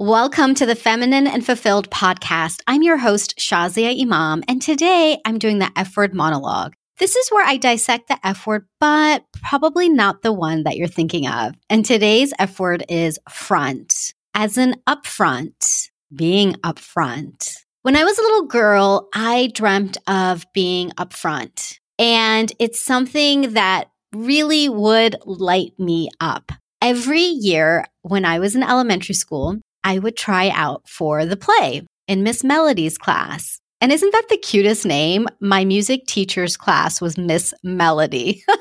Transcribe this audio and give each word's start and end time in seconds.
Welcome 0.00 0.54
to 0.54 0.64
the 0.64 0.76
Feminine 0.76 1.26
and 1.26 1.44
Fulfilled 1.44 1.90
podcast. 1.90 2.60
I'm 2.68 2.84
your 2.84 2.98
host, 2.98 3.36
Shazia 3.36 4.00
Imam, 4.00 4.44
and 4.46 4.62
today 4.62 5.18
I'm 5.24 5.40
doing 5.40 5.58
the 5.58 5.72
F 5.74 5.96
word 5.96 6.14
monologue. 6.14 6.74
This 6.98 7.16
is 7.16 7.28
where 7.30 7.44
I 7.44 7.56
dissect 7.56 8.06
the 8.06 8.16
F 8.24 8.46
word, 8.46 8.66
but 8.78 9.24
probably 9.42 9.88
not 9.88 10.22
the 10.22 10.32
one 10.32 10.62
that 10.62 10.76
you're 10.76 10.86
thinking 10.86 11.26
of. 11.26 11.56
And 11.68 11.84
today's 11.84 12.32
F 12.38 12.60
word 12.60 12.84
is 12.88 13.18
front, 13.28 14.14
as 14.34 14.56
in 14.56 14.80
upfront, 14.86 15.90
being 16.14 16.52
upfront. 16.62 17.56
When 17.82 17.96
I 17.96 18.04
was 18.04 18.16
a 18.20 18.22
little 18.22 18.46
girl, 18.46 19.08
I 19.12 19.50
dreamt 19.52 19.96
of 20.06 20.46
being 20.54 20.90
upfront, 20.90 21.80
and 21.98 22.52
it's 22.60 22.78
something 22.78 23.54
that 23.54 23.90
really 24.14 24.68
would 24.68 25.16
light 25.24 25.72
me 25.76 26.08
up. 26.20 26.52
Every 26.80 27.22
year 27.22 27.84
when 28.02 28.24
I 28.24 28.38
was 28.38 28.54
in 28.54 28.62
elementary 28.62 29.16
school, 29.16 29.58
I 29.88 29.98
would 29.98 30.18
try 30.18 30.50
out 30.50 30.86
for 30.86 31.24
the 31.24 31.38
play 31.38 31.80
in 32.06 32.22
Miss 32.22 32.44
Melody's 32.44 32.98
class. 32.98 33.58
And 33.80 33.90
isn't 33.90 34.12
that 34.12 34.26
the 34.28 34.36
cutest 34.36 34.84
name? 34.84 35.26
My 35.40 35.64
music 35.64 36.04
teacher's 36.06 36.58
class 36.58 37.00
was 37.00 37.16
Miss 37.16 37.54
Melody. 37.62 38.44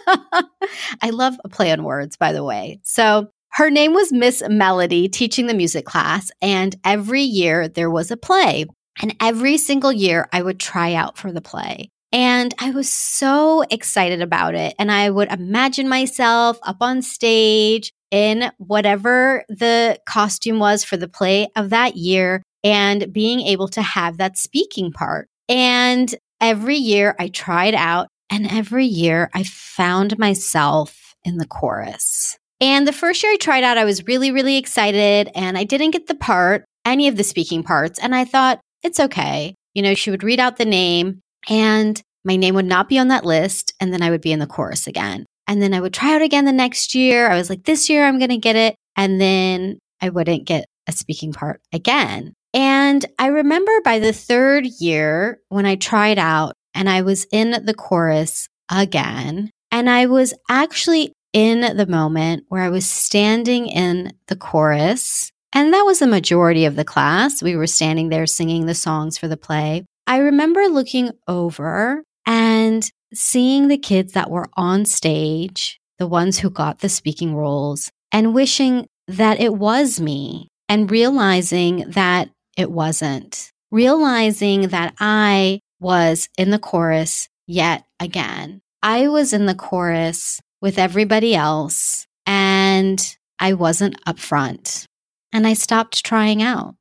I 1.02 1.10
love 1.12 1.36
a 1.44 1.50
play 1.50 1.74
on 1.74 1.84
words, 1.84 2.16
by 2.16 2.32
the 2.32 2.46
way. 2.46 2.80
So 2.84 3.28
her 3.50 3.70
name 3.70 3.94
was 3.94 4.14
Miss 4.14 4.42
Melody, 4.48 5.10
teaching 5.10 5.48
the 5.48 5.54
music 5.54 5.84
class. 5.84 6.32
And 6.42 6.74
every 6.86 7.24
year 7.24 7.68
there 7.68 7.90
was 7.90 8.10
a 8.10 8.16
play. 8.16 8.66
And 9.02 9.14
every 9.20 9.58
single 9.58 9.92
year 9.92 10.30
I 10.32 10.42
would 10.42 10.62
try 10.62 10.94
out 10.94 11.18
for 11.18 11.34
the 11.34 11.42
play. 11.42 11.90
And 12.14 12.56
I 12.58 12.72
was 12.72 12.90
so 12.90 13.66
excited 13.70 14.22
about 14.22 14.56
it. 14.56 14.76
And 14.80 14.90
I 14.90 15.10
would 15.10 15.30
imagine 15.30 15.90
myself 15.90 16.58
up 16.64 16.78
on 16.80 17.02
stage 17.02 17.92
in 18.12 18.52
whatever 18.58 19.44
the 19.50 20.00
costume 20.06 20.60
was 20.60 20.84
for 20.84 20.98
the 20.98 21.08
play 21.08 21.48
of 21.56 21.70
that 21.72 21.96
year 21.96 22.42
and 22.64 23.12
being 23.14 23.42
able 23.42 23.68
to 23.70 23.82
have 23.82 24.18
that 24.18 24.38
speaking 24.38 24.92
part. 24.92 25.28
And 25.50 26.14
every 26.42 26.76
year 26.76 27.16
I 27.20 27.30
tried 27.30 27.76
out, 27.76 28.08
and 28.30 28.52
every 28.52 28.86
year 28.86 29.30
I 29.34 29.44
found 29.44 30.18
myself 30.18 31.16
in 31.24 31.38
the 31.38 31.48
chorus. 31.48 32.38
And 32.60 32.88
the 32.88 32.94
first 32.94 33.24
year 33.24 33.34
I 33.34 33.38
tried 33.38 33.64
out, 33.64 33.78
I 33.78 33.86
was 33.86 34.06
really, 34.08 34.32
really 34.32 34.58
excited, 34.58 35.30
and 35.36 35.58
I 35.58 35.64
didn't 35.64 35.92
get 35.92 36.08
the 36.08 36.16
part, 36.16 36.66
any 36.86 37.08
of 37.08 37.16
the 37.16 37.24
speaking 37.24 37.64
parts. 37.64 38.00
And 38.00 38.16
I 38.16 38.26
thought, 38.26 38.60
it's 38.84 39.00
okay. 39.00 39.54
You 39.74 39.84
know, 39.84 39.94
she 39.94 40.12
would 40.12 40.24
read 40.24 40.40
out 40.40 40.58
the 40.58 40.66
name, 40.66 41.22
and 41.48 42.02
my 42.26 42.36
name 42.36 42.56
would 42.56 42.66
not 42.66 42.90
be 42.90 42.98
on 42.98 43.10
that 43.10 43.26
list, 43.26 43.74
and 43.80 43.94
then 43.94 44.02
I 44.02 44.10
would 44.10 44.22
be 44.22 44.32
in 44.32 44.40
the 44.40 44.48
chorus 44.48 44.88
again. 44.88 45.26
And 45.48 45.62
then 45.62 45.74
I 45.74 45.80
would 45.80 45.94
try 45.94 46.16
out 46.16 46.22
again 46.22 46.46
the 46.46 46.52
next 46.52 46.94
year. 46.94 47.30
I 47.30 47.38
was 47.38 47.50
like, 47.50 47.64
this 47.64 47.90
year 47.90 48.06
I'm 48.06 48.20
going 48.20 48.30
to 48.30 48.38
get 48.38 48.56
it. 48.56 48.76
And 48.96 49.20
then 49.20 49.80
I 50.02 50.10
wouldn't 50.10 50.46
get 50.46 50.66
a 50.88 50.92
speaking 50.92 51.34
part 51.34 51.62
again. 51.72 52.34
And 52.54 53.06
I 53.20 53.28
remember 53.28 53.72
by 53.84 54.00
the 54.00 54.14
third 54.14 54.66
year 54.80 55.40
when 55.50 55.66
I 55.66 55.76
tried 55.76 56.18
out 56.18 56.54
and 56.74 56.90
I 56.90 57.02
was 57.02 57.26
in 57.32 57.52
the 57.52 57.74
chorus 57.74 58.48
again, 58.70 59.52
and 59.72 59.90
I 59.90 60.06
was 60.06 60.34
actually 60.50 61.14
in 61.34 61.78
the 61.78 61.86
moment 61.88 62.46
where 62.50 62.64
I 62.64 62.70
was 62.70 62.90
standing 62.90 63.68
in 63.68 64.12
the 64.28 64.36
chorus. 64.36 65.32
And 65.54 65.74
that 65.74 65.86
was 65.86 66.00
the 66.00 66.08
majority 66.08 66.66
of 66.66 66.76
the 66.76 66.86
class. 66.86 67.42
We 67.42 67.56
were 67.56 67.68
standing 67.68 68.10
there 68.10 68.26
singing 68.26 68.66
the 68.66 68.76
songs 68.76 69.18
for 69.18 69.28
the 69.28 69.38
play. 69.38 69.86
I 70.06 70.18
remember 70.18 70.68
looking 70.68 71.12
over 71.28 72.04
and 72.26 72.90
seeing 73.14 73.68
the 73.68 73.78
kids 73.78 74.14
that 74.14 74.30
were 74.30 74.48
on 74.56 74.86
stage, 74.86 75.80
the 76.00 76.08
ones 76.08 76.40
who 76.40 76.50
got 76.50 76.80
the 76.80 76.90
speaking 76.90 77.36
roles, 77.36 77.92
and 78.12 78.34
wishing 78.34 78.88
that 79.08 79.40
it 79.40 79.54
was 79.54 80.00
me 80.00 80.50
and 80.70 80.92
realizing 80.92 81.90
that 81.90 82.30
it 82.58 82.72
wasn't, 82.72 83.52
realizing 83.72 84.70
that 84.70 84.94
I 85.00 85.60
was 85.80 86.28
in 86.38 86.52
the 86.52 86.60
chorus 86.60 87.30
yet 87.46 87.86
again. 88.00 88.62
I 88.84 89.08
was 89.08 89.34
in 89.34 89.46
the 89.46 89.56
chorus 89.56 90.42
with 90.62 90.78
everybody 90.78 91.36
else 91.36 92.06
and 92.26 93.18
I 93.40 93.54
wasn't 93.54 94.00
up 94.06 94.20
front 94.20 94.86
and 95.32 95.48
I 95.48 95.54
stopped 95.54 96.04
trying 96.04 96.42
out. 96.42 96.76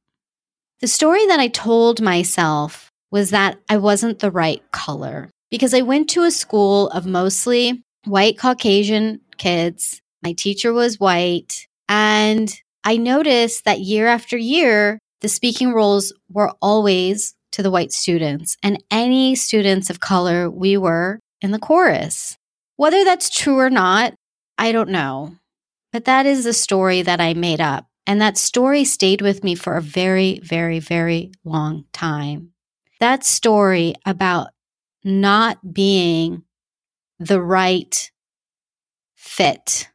The 0.81 0.89
story 0.89 1.27
that 1.27 1.41
I 1.41 1.49
told 1.49 2.01
myself 2.01 2.91
was 3.11 3.31
that 3.31 3.59
I 3.69 3.77
wasn't 3.77 4.19
the 4.19 4.31
right 4.31 4.63
color 4.73 5.31
because 5.57 5.73
I 5.73 5.81
went 5.81 6.11
to 6.11 6.25
a 6.25 6.31
school 6.31 6.91
of 6.91 7.07
mostly 7.07 7.83
white 8.05 8.37
Caucasian 8.37 9.23
kids. 9.39 10.03
My 10.23 10.35
teacher 10.35 10.71
was 10.71 11.01
white. 11.01 11.67
And 11.89 12.55
I 12.85 12.99
noticed 12.99 13.65
that 13.65 13.81
year 13.81 14.07
after 14.07 14.37
year, 14.37 14.99
the 15.23 15.31
speaking 15.31 15.73
roles 15.73 16.13
were 16.29 16.53
always 16.61 17.35
to 17.53 17.63
the 17.63 17.71
white 17.71 17.91
students 17.91 18.59
and 18.63 18.85
any 18.91 19.35
students 19.35 19.89
of 19.89 19.99
color, 19.99 20.51
we 20.51 20.77
were 20.77 21.21
in 21.41 21.53
the 21.53 21.59
chorus. 21.59 22.37
Whether 22.77 23.03
that's 23.03 23.31
true 23.31 23.59
or 23.59 23.71
not, 23.71 24.13
I 24.59 24.73
don't 24.73 24.91
know. 24.91 25.37
But 25.91 26.05
that 26.05 26.27
is 26.27 26.45
the 26.45 26.53
story 26.53 27.01
that 27.01 27.19
I 27.19 27.33
made 27.33 27.63
up. 27.63 27.87
And 28.07 28.21
that 28.21 28.37
story 28.37 28.85
stayed 28.85 29.23
with 29.23 29.43
me 29.43 29.55
for 29.55 29.77
a 29.77 29.81
very, 29.81 30.39
very, 30.41 30.81
very 30.81 31.33
long 31.47 31.87
time. 31.95 32.53
That 33.01 33.25
story 33.25 33.95
about 34.05 34.49
not 35.07 35.73
being 35.73 36.43
the 37.19 37.41
right 37.41 38.11
fit 39.15 39.89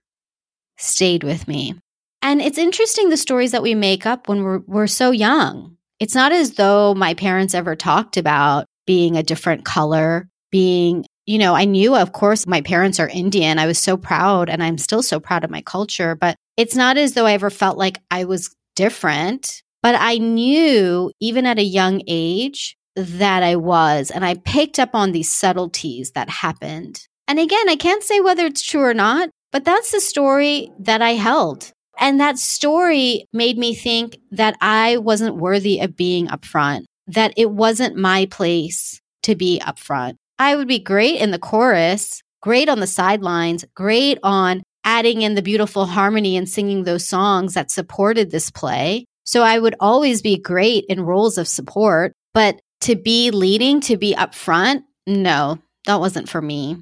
stayed 0.77 1.23
with 1.23 1.47
me. 1.47 1.75
And 2.21 2.41
it's 2.41 2.57
interesting 2.57 3.09
the 3.09 3.17
stories 3.17 3.51
that 3.51 3.61
we 3.61 3.75
make 3.75 4.05
up 4.05 4.27
when 4.27 4.43
we're, 4.43 4.61
we're 4.67 4.87
so 4.87 5.11
young. 5.11 5.77
It's 5.99 6.15
not 6.15 6.31
as 6.31 6.53
though 6.53 6.95
my 6.95 7.13
parents 7.13 7.53
ever 7.53 7.75
talked 7.75 8.17
about 8.17 8.65
being 8.87 9.17
a 9.17 9.23
different 9.23 9.65
color, 9.65 10.29
being, 10.49 11.05
you 11.25 11.37
know, 11.37 11.55
I 11.55 11.65
knew, 11.65 11.95
of 11.95 12.13
course, 12.13 12.47
my 12.47 12.61
parents 12.61 12.99
are 12.99 13.07
Indian. 13.09 13.59
I 13.59 13.67
was 13.67 13.77
so 13.77 13.97
proud 13.97 14.49
and 14.49 14.63
I'm 14.63 14.77
still 14.77 15.03
so 15.03 15.19
proud 15.19 15.43
of 15.43 15.51
my 15.51 15.61
culture, 15.61 16.15
but 16.15 16.35
it's 16.57 16.75
not 16.75 16.97
as 16.97 17.13
though 17.13 17.25
I 17.25 17.33
ever 17.33 17.49
felt 17.49 17.77
like 17.77 17.99
I 18.09 18.23
was 18.25 18.55
different. 18.75 19.61
But 19.83 19.95
I 19.97 20.19
knew, 20.19 21.11
even 21.19 21.45
at 21.47 21.57
a 21.57 21.63
young 21.63 22.01
age, 22.07 22.77
that 22.95 23.43
I 23.43 23.55
was. 23.55 24.11
And 24.11 24.25
I 24.25 24.35
picked 24.35 24.79
up 24.79 24.93
on 24.93 25.11
these 25.11 25.31
subtleties 25.31 26.11
that 26.11 26.29
happened. 26.29 27.07
And 27.27 27.39
again, 27.39 27.69
I 27.69 27.75
can't 27.75 28.03
say 28.03 28.19
whether 28.19 28.45
it's 28.45 28.61
true 28.61 28.81
or 28.81 28.93
not, 28.93 29.29
but 29.51 29.65
that's 29.65 29.91
the 29.91 30.01
story 30.01 30.71
that 30.79 31.01
I 31.01 31.11
held. 31.11 31.71
And 31.99 32.19
that 32.19 32.39
story 32.39 33.25
made 33.31 33.57
me 33.57 33.75
think 33.75 34.17
that 34.31 34.57
I 34.59 34.97
wasn't 34.97 35.37
worthy 35.37 35.79
of 35.79 35.95
being 35.95 36.27
upfront, 36.27 36.85
that 37.07 37.33
it 37.37 37.51
wasn't 37.51 37.95
my 37.95 38.25
place 38.25 38.99
to 39.23 39.35
be 39.35 39.61
upfront. 39.63 40.15
I 40.39 40.55
would 40.55 40.67
be 40.67 40.79
great 40.79 41.21
in 41.21 41.31
the 41.31 41.39
chorus, 41.39 42.21
great 42.41 42.69
on 42.69 42.79
the 42.79 42.87
sidelines, 42.87 43.63
great 43.75 44.17
on 44.23 44.63
adding 44.83 45.21
in 45.21 45.35
the 45.35 45.43
beautiful 45.43 45.85
harmony 45.85 46.35
and 46.35 46.49
singing 46.49 46.83
those 46.83 47.07
songs 47.07 47.53
that 47.53 47.69
supported 47.69 48.31
this 48.31 48.49
play. 48.49 49.05
So 49.23 49.43
I 49.43 49.59
would 49.59 49.75
always 49.79 50.21
be 50.21 50.37
great 50.37 50.85
in 50.89 51.01
roles 51.01 51.37
of 51.37 51.47
support, 51.47 52.13
but 52.33 52.59
to 52.81 52.95
be 52.95 53.31
leading, 53.31 53.79
to 53.81 53.97
be 53.97 54.15
upfront, 54.15 54.83
no, 55.07 55.59
that 55.85 55.99
wasn't 55.99 56.29
for 56.29 56.41
me. 56.41 56.77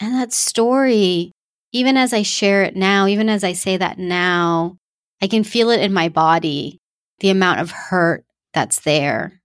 And 0.00 0.14
that 0.14 0.32
story, 0.32 1.32
even 1.72 1.96
as 1.96 2.12
I 2.12 2.22
share 2.22 2.62
it 2.62 2.76
now, 2.76 3.06
even 3.06 3.28
as 3.28 3.42
I 3.44 3.54
say 3.54 3.76
that 3.76 3.98
now, 3.98 4.76
I 5.22 5.26
can 5.26 5.44
feel 5.44 5.70
it 5.70 5.80
in 5.80 5.92
my 5.92 6.08
body, 6.08 6.78
the 7.20 7.30
amount 7.30 7.60
of 7.60 7.70
hurt 7.70 8.24
that's 8.52 8.80
there. 8.80 9.40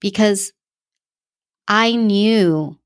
Because 0.00 0.52
I 1.66 1.96
knew 1.96 2.78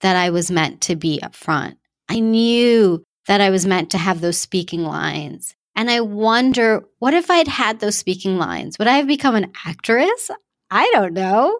that 0.00 0.16
I 0.16 0.30
was 0.30 0.50
meant 0.50 0.80
to 0.82 0.96
be 0.96 1.20
upfront. 1.22 1.76
I 2.08 2.20
knew 2.20 3.02
that 3.26 3.40
I 3.40 3.50
was 3.50 3.66
meant 3.66 3.90
to 3.90 3.98
have 3.98 4.20
those 4.20 4.38
speaking 4.38 4.84
lines. 4.84 5.54
And 5.76 5.90
I 5.90 6.00
wonder, 6.00 6.84
what 6.98 7.14
if 7.14 7.30
I'd 7.30 7.48
had 7.48 7.78
those 7.78 7.96
speaking 7.96 8.36
lines? 8.38 8.78
Would 8.78 8.88
I 8.88 8.96
have 8.96 9.06
become 9.06 9.36
an 9.36 9.52
actress? 9.64 10.30
I 10.70 10.90
don't 10.92 11.14
know. 11.14 11.58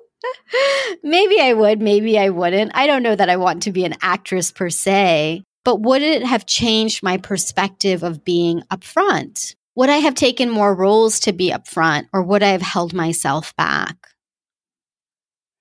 maybe 1.03 1.41
I 1.41 1.53
would, 1.53 1.81
maybe 1.81 2.19
I 2.19 2.31
wouldn't. 2.31 2.73
I 2.75 2.87
don't 2.87 3.03
know 3.03 3.17
that 3.17 3.31
I 3.31 3.37
want 3.37 3.63
to 3.65 3.73
be 3.73 3.85
an 3.85 3.95
actress 4.03 4.51
per 4.51 4.71
se, 4.71 5.43
but 5.65 5.81
would 5.81 6.03
it 6.03 6.25
have 6.25 6.47
changed 6.47 7.03
my 7.03 7.17
perspective 7.17 8.03
of 8.03 8.25
being 8.25 8.63
upfront? 8.71 9.55
Would 9.77 9.91
I 9.91 9.99
have 9.99 10.15
taken 10.15 10.51
more 10.51 10.75
roles 10.75 11.21
to 11.21 11.33
be 11.33 11.51
upfront 11.51 12.09
or 12.13 12.23
would 12.23 12.43
I 12.43 12.49
have 12.49 12.63
held 12.63 12.93
myself 12.93 13.55
back? 13.57 13.97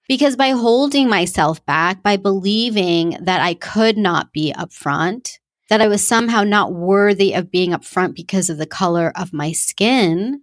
Because 0.08 0.36
by 0.36 0.52
holding 0.52 1.10
myself 1.10 1.64
back, 1.66 2.02
by 2.02 2.18
believing 2.18 3.18
that 3.22 3.42
I 3.42 3.54
could 3.54 3.98
not 3.98 4.32
be 4.32 4.54
upfront, 4.54 5.38
that 5.70 5.82
I 5.82 5.88
was 5.88 6.06
somehow 6.06 6.44
not 6.44 6.74
worthy 6.74 7.34
of 7.34 7.52
being 7.52 7.72
upfront 7.72 8.16
because 8.16 8.50
of 8.50 8.58
the 8.58 8.66
color 8.66 9.12
of 9.16 9.34
my 9.34 9.52
skin, 9.52 10.42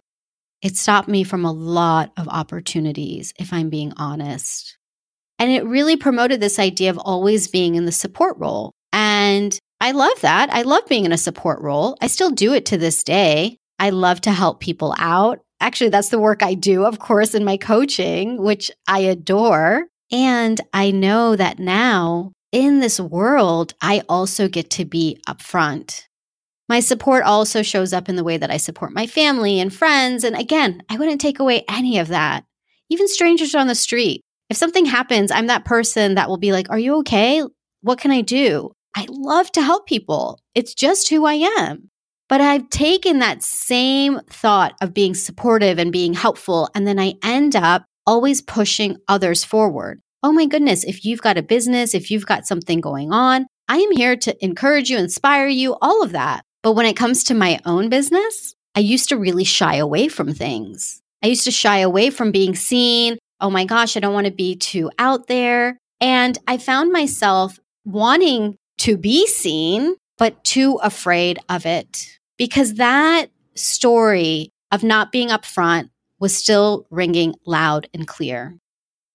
it 0.65 0.75
stopped 0.75 1.07
me 1.07 1.23
from 1.23 1.45
a 1.45 1.51
lot 1.51 2.11
of 2.17 2.27
opportunities, 2.27 3.35
if 3.37 3.53
I'm 3.53 3.69
being 3.69 3.93
honest. 3.97 4.79
And 5.37 5.51
it 5.51 5.63
really 5.63 5.95
promoted 5.95 6.41
this 6.41 6.57
idea 6.57 6.89
of 6.89 6.97
always 6.97 7.47
being 7.47 7.75
in 7.75 7.85
the 7.85 7.91
support 7.91 8.35
role. 8.39 8.71
And 8.91 9.55
I 9.79 9.91
love 9.91 10.19
that. 10.21 10.51
I 10.51 10.63
love 10.63 10.87
being 10.87 11.05
in 11.05 11.11
a 11.11 11.19
support 11.19 11.61
role. 11.61 11.95
I 12.01 12.07
still 12.07 12.31
do 12.31 12.51
it 12.51 12.65
to 12.65 12.79
this 12.79 13.03
day. 13.03 13.57
I 13.77 13.91
love 13.91 14.21
to 14.21 14.31
help 14.31 14.59
people 14.59 14.95
out. 14.97 15.39
Actually, 15.59 15.91
that's 15.91 16.09
the 16.09 16.19
work 16.19 16.41
I 16.41 16.55
do, 16.55 16.83
of 16.83 16.97
course, 16.97 17.35
in 17.35 17.45
my 17.45 17.57
coaching, 17.57 18.41
which 18.41 18.71
I 18.87 19.01
adore. 19.01 19.85
And 20.11 20.59
I 20.73 20.89
know 20.89 21.35
that 21.35 21.59
now 21.59 22.31
in 22.51 22.79
this 22.79 22.99
world, 22.99 23.75
I 23.81 24.01
also 24.09 24.47
get 24.47 24.71
to 24.71 24.85
be 24.85 25.21
upfront. 25.27 26.05
My 26.67 26.79
support 26.79 27.23
also 27.23 27.61
shows 27.61 27.93
up 27.93 28.09
in 28.09 28.15
the 28.15 28.23
way 28.23 28.37
that 28.37 28.49
I 28.49 28.57
support 28.57 28.93
my 28.93 29.05
family 29.05 29.59
and 29.59 29.73
friends. 29.73 30.23
And 30.23 30.35
again, 30.35 30.81
I 30.89 30.97
wouldn't 30.97 31.21
take 31.21 31.39
away 31.39 31.63
any 31.69 31.99
of 31.99 32.07
that. 32.07 32.43
Even 32.89 33.07
strangers 33.07 33.53
on 33.53 33.67
the 33.67 33.75
street. 33.75 34.21
If 34.49 34.57
something 34.57 34.85
happens, 34.85 35.31
I'm 35.31 35.47
that 35.47 35.65
person 35.65 36.15
that 36.15 36.29
will 36.29 36.37
be 36.37 36.51
like, 36.51 36.69
Are 36.69 36.79
you 36.79 36.95
okay? 36.97 37.43
What 37.81 37.99
can 37.99 38.11
I 38.11 38.21
do? 38.21 38.71
I 38.95 39.05
love 39.09 39.51
to 39.53 39.61
help 39.61 39.87
people. 39.87 40.39
It's 40.53 40.73
just 40.73 41.09
who 41.09 41.25
I 41.25 41.33
am. 41.59 41.89
But 42.27 42.41
I've 42.41 42.69
taken 42.69 43.19
that 43.19 43.43
same 43.43 44.19
thought 44.29 44.73
of 44.81 44.93
being 44.93 45.13
supportive 45.13 45.77
and 45.77 45.91
being 45.91 46.13
helpful, 46.13 46.69
and 46.73 46.87
then 46.87 46.97
I 46.97 47.13
end 47.23 47.55
up 47.55 47.85
always 48.07 48.41
pushing 48.41 48.97
others 49.07 49.43
forward. 49.43 50.01
Oh 50.23 50.31
my 50.31 50.47
goodness, 50.47 50.83
if 50.83 51.05
you've 51.05 51.21
got 51.21 51.37
a 51.37 51.43
business, 51.43 51.93
if 51.93 52.09
you've 52.09 52.25
got 52.25 52.47
something 52.47 52.81
going 52.81 53.11
on, 53.11 53.45
I 53.67 53.77
am 53.77 53.91
here 53.91 54.15
to 54.15 54.43
encourage 54.43 54.89
you, 54.89 54.97
inspire 54.97 55.47
you, 55.47 55.75
all 55.81 56.01
of 56.01 56.13
that. 56.13 56.43
But 56.65 56.71
when 56.71 56.87
it 56.87 56.97
comes 56.97 57.23
to 57.25 57.35
my 57.35 57.59
own 57.63 57.89
business, 57.89 58.55
I 58.73 58.79
used 58.79 59.09
to 59.09 59.17
really 59.17 59.43
shy 59.43 59.75
away 59.75 60.07
from 60.07 60.33
things. 60.33 60.99
I 61.21 61.27
used 61.27 61.43
to 61.43 61.51
shy 61.51 61.77
away 61.77 62.09
from 62.09 62.31
being 62.31 62.55
seen. 62.55 63.19
Oh 63.39 63.51
my 63.51 63.65
gosh, 63.65 63.95
I 63.95 63.99
don't 63.99 64.15
want 64.15 64.25
to 64.25 64.33
be 64.33 64.55
too 64.55 64.89
out 64.97 65.27
there. 65.27 65.77
And 66.01 66.39
I 66.47 66.57
found 66.57 66.91
myself 66.91 67.59
wanting 67.85 68.57
to 68.79 68.97
be 68.97 69.27
seen, 69.27 69.93
but 70.17 70.43
too 70.43 70.79
afraid 70.81 71.37
of 71.49 71.67
it 71.67 72.07
because 72.35 72.73
that 72.73 73.27
story 73.53 74.49
of 74.71 74.83
not 74.83 75.11
being 75.11 75.29
upfront 75.29 75.91
was 76.19 76.35
still 76.35 76.87
ringing 76.89 77.35
loud 77.45 77.87
and 77.93 78.07
clear. 78.07 78.57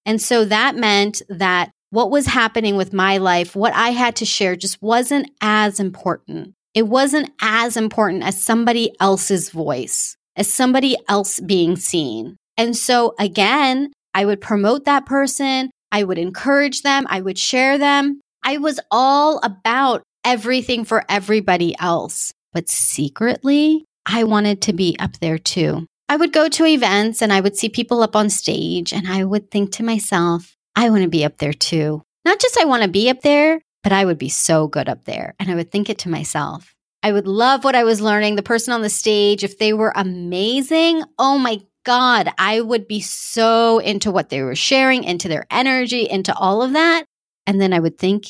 And 0.06 0.22
so 0.22 0.44
that 0.44 0.76
meant 0.76 1.20
that 1.28 1.72
what 1.90 2.12
was 2.12 2.26
happening 2.26 2.76
with 2.76 2.92
my 2.92 3.16
life, 3.16 3.56
what 3.56 3.72
I 3.72 3.88
had 3.88 4.14
to 4.16 4.24
share 4.24 4.54
just 4.54 4.80
wasn't 4.80 5.28
as 5.40 5.80
important. 5.80 6.54
It 6.74 6.86
wasn't 6.88 7.30
as 7.40 7.76
important 7.76 8.22
as 8.22 8.40
somebody 8.40 8.94
else's 9.00 9.50
voice, 9.50 10.16
as 10.36 10.52
somebody 10.52 10.96
else 11.08 11.40
being 11.40 11.76
seen. 11.76 12.36
And 12.56 12.76
so 12.76 13.14
again, 13.18 13.92
I 14.14 14.24
would 14.24 14.40
promote 14.40 14.84
that 14.84 15.06
person. 15.06 15.70
I 15.92 16.04
would 16.04 16.18
encourage 16.18 16.82
them. 16.82 17.06
I 17.08 17.20
would 17.20 17.38
share 17.38 17.78
them. 17.78 18.20
I 18.44 18.58
was 18.58 18.80
all 18.90 19.40
about 19.42 20.02
everything 20.24 20.84
for 20.84 21.04
everybody 21.08 21.74
else. 21.78 22.32
But 22.52 22.68
secretly, 22.68 23.84
I 24.06 24.24
wanted 24.24 24.62
to 24.62 24.72
be 24.72 24.96
up 24.98 25.18
there 25.20 25.38
too. 25.38 25.86
I 26.08 26.16
would 26.16 26.32
go 26.32 26.48
to 26.48 26.66
events 26.66 27.22
and 27.22 27.32
I 27.32 27.40
would 27.40 27.56
see 27.56 27.68
people 27.68 28.02
up 28.02 28.16
on 28.16 28.30
stage 28.30 28.92
and 28.92 29.06
I 29.06 29.24
would 29.24 29.50
think 29.50 29.72
to 29.72 29.84
myself, 29.84 30.56
I 30.74 30.90
want 30.90 31.02
to 31.02 31.08
be 31.08 31.24
up 31.24 31.38
there 31.38 31.52
too. 31.52 32.02
Not 32.24 32.40
just 32.40 32.58
I 32.58 32.64
want 32.64 32.82
to 32.82 32.88
be 32.88 33.08
up 33.08 33.22
there, 33.22 33.60
but 33.82 33.92
I 33.92 34.04
would 34.04 34.18
be 34.18 34.28
so 34.28 34.66
good 34.66 34.88
up 34.88 35.04
there. 35.04 35.34
And 35.38 35.50
I 35.50 35.54
would 35.54 35.70
think 35.70 35.88
it 35.88 35.98
to 36.00 36.08
myself. 36.08 36.74
I 37.02 37.12
would 37.12 37.26
love 37.26 37.64
what 37.64 37.74
I 37.74 37.84
was 37.84 38.00
learning. 38.00 38.36
The 38.36 38.42
person 38.42 38.74
on 38.74 38.82
the 38.82 38.90
stage, 38.90 39.42
if 39.42 39.58
they 39.58 39.72
were 39.72 39.92
amazing, 39.96 41.02
oh 41.18 41.38
my 41.38 41.60
God, 41.84 42.28
I 42.36 42.60
would 42.60 42.86
be 42.86 43.00
so 43.00 43.78
into 43.78 44.10
what 44.10 44.28
they 44.28 44.42
were 44.42 44.54
sharing, 44.54 45.04
into 45.04 45.28
their 45.28 45.46
energy, 45.50 46.08
into 46.08 46.34
all 46.36 46.62
of 46.62 46.74
that. 46.74 47.04
And 47.46 47.60
then 47.60 47.72
I 47.72 47.80
would 47.80 47.98
think 47.98 48.26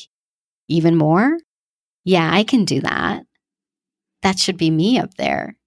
even 0.69 0.95
more, 0.95 1.37
yeah, 2.05 2.29
I 2.31 2.43
can 2.43 2.63
do 2.63 2.79
that. 2.81 3.23
That 4.21 4.39
should 4.39 4.57
be 4.57 4.71
me 4.71 4.99
up 4.99 5.15
there. 5.15 5.57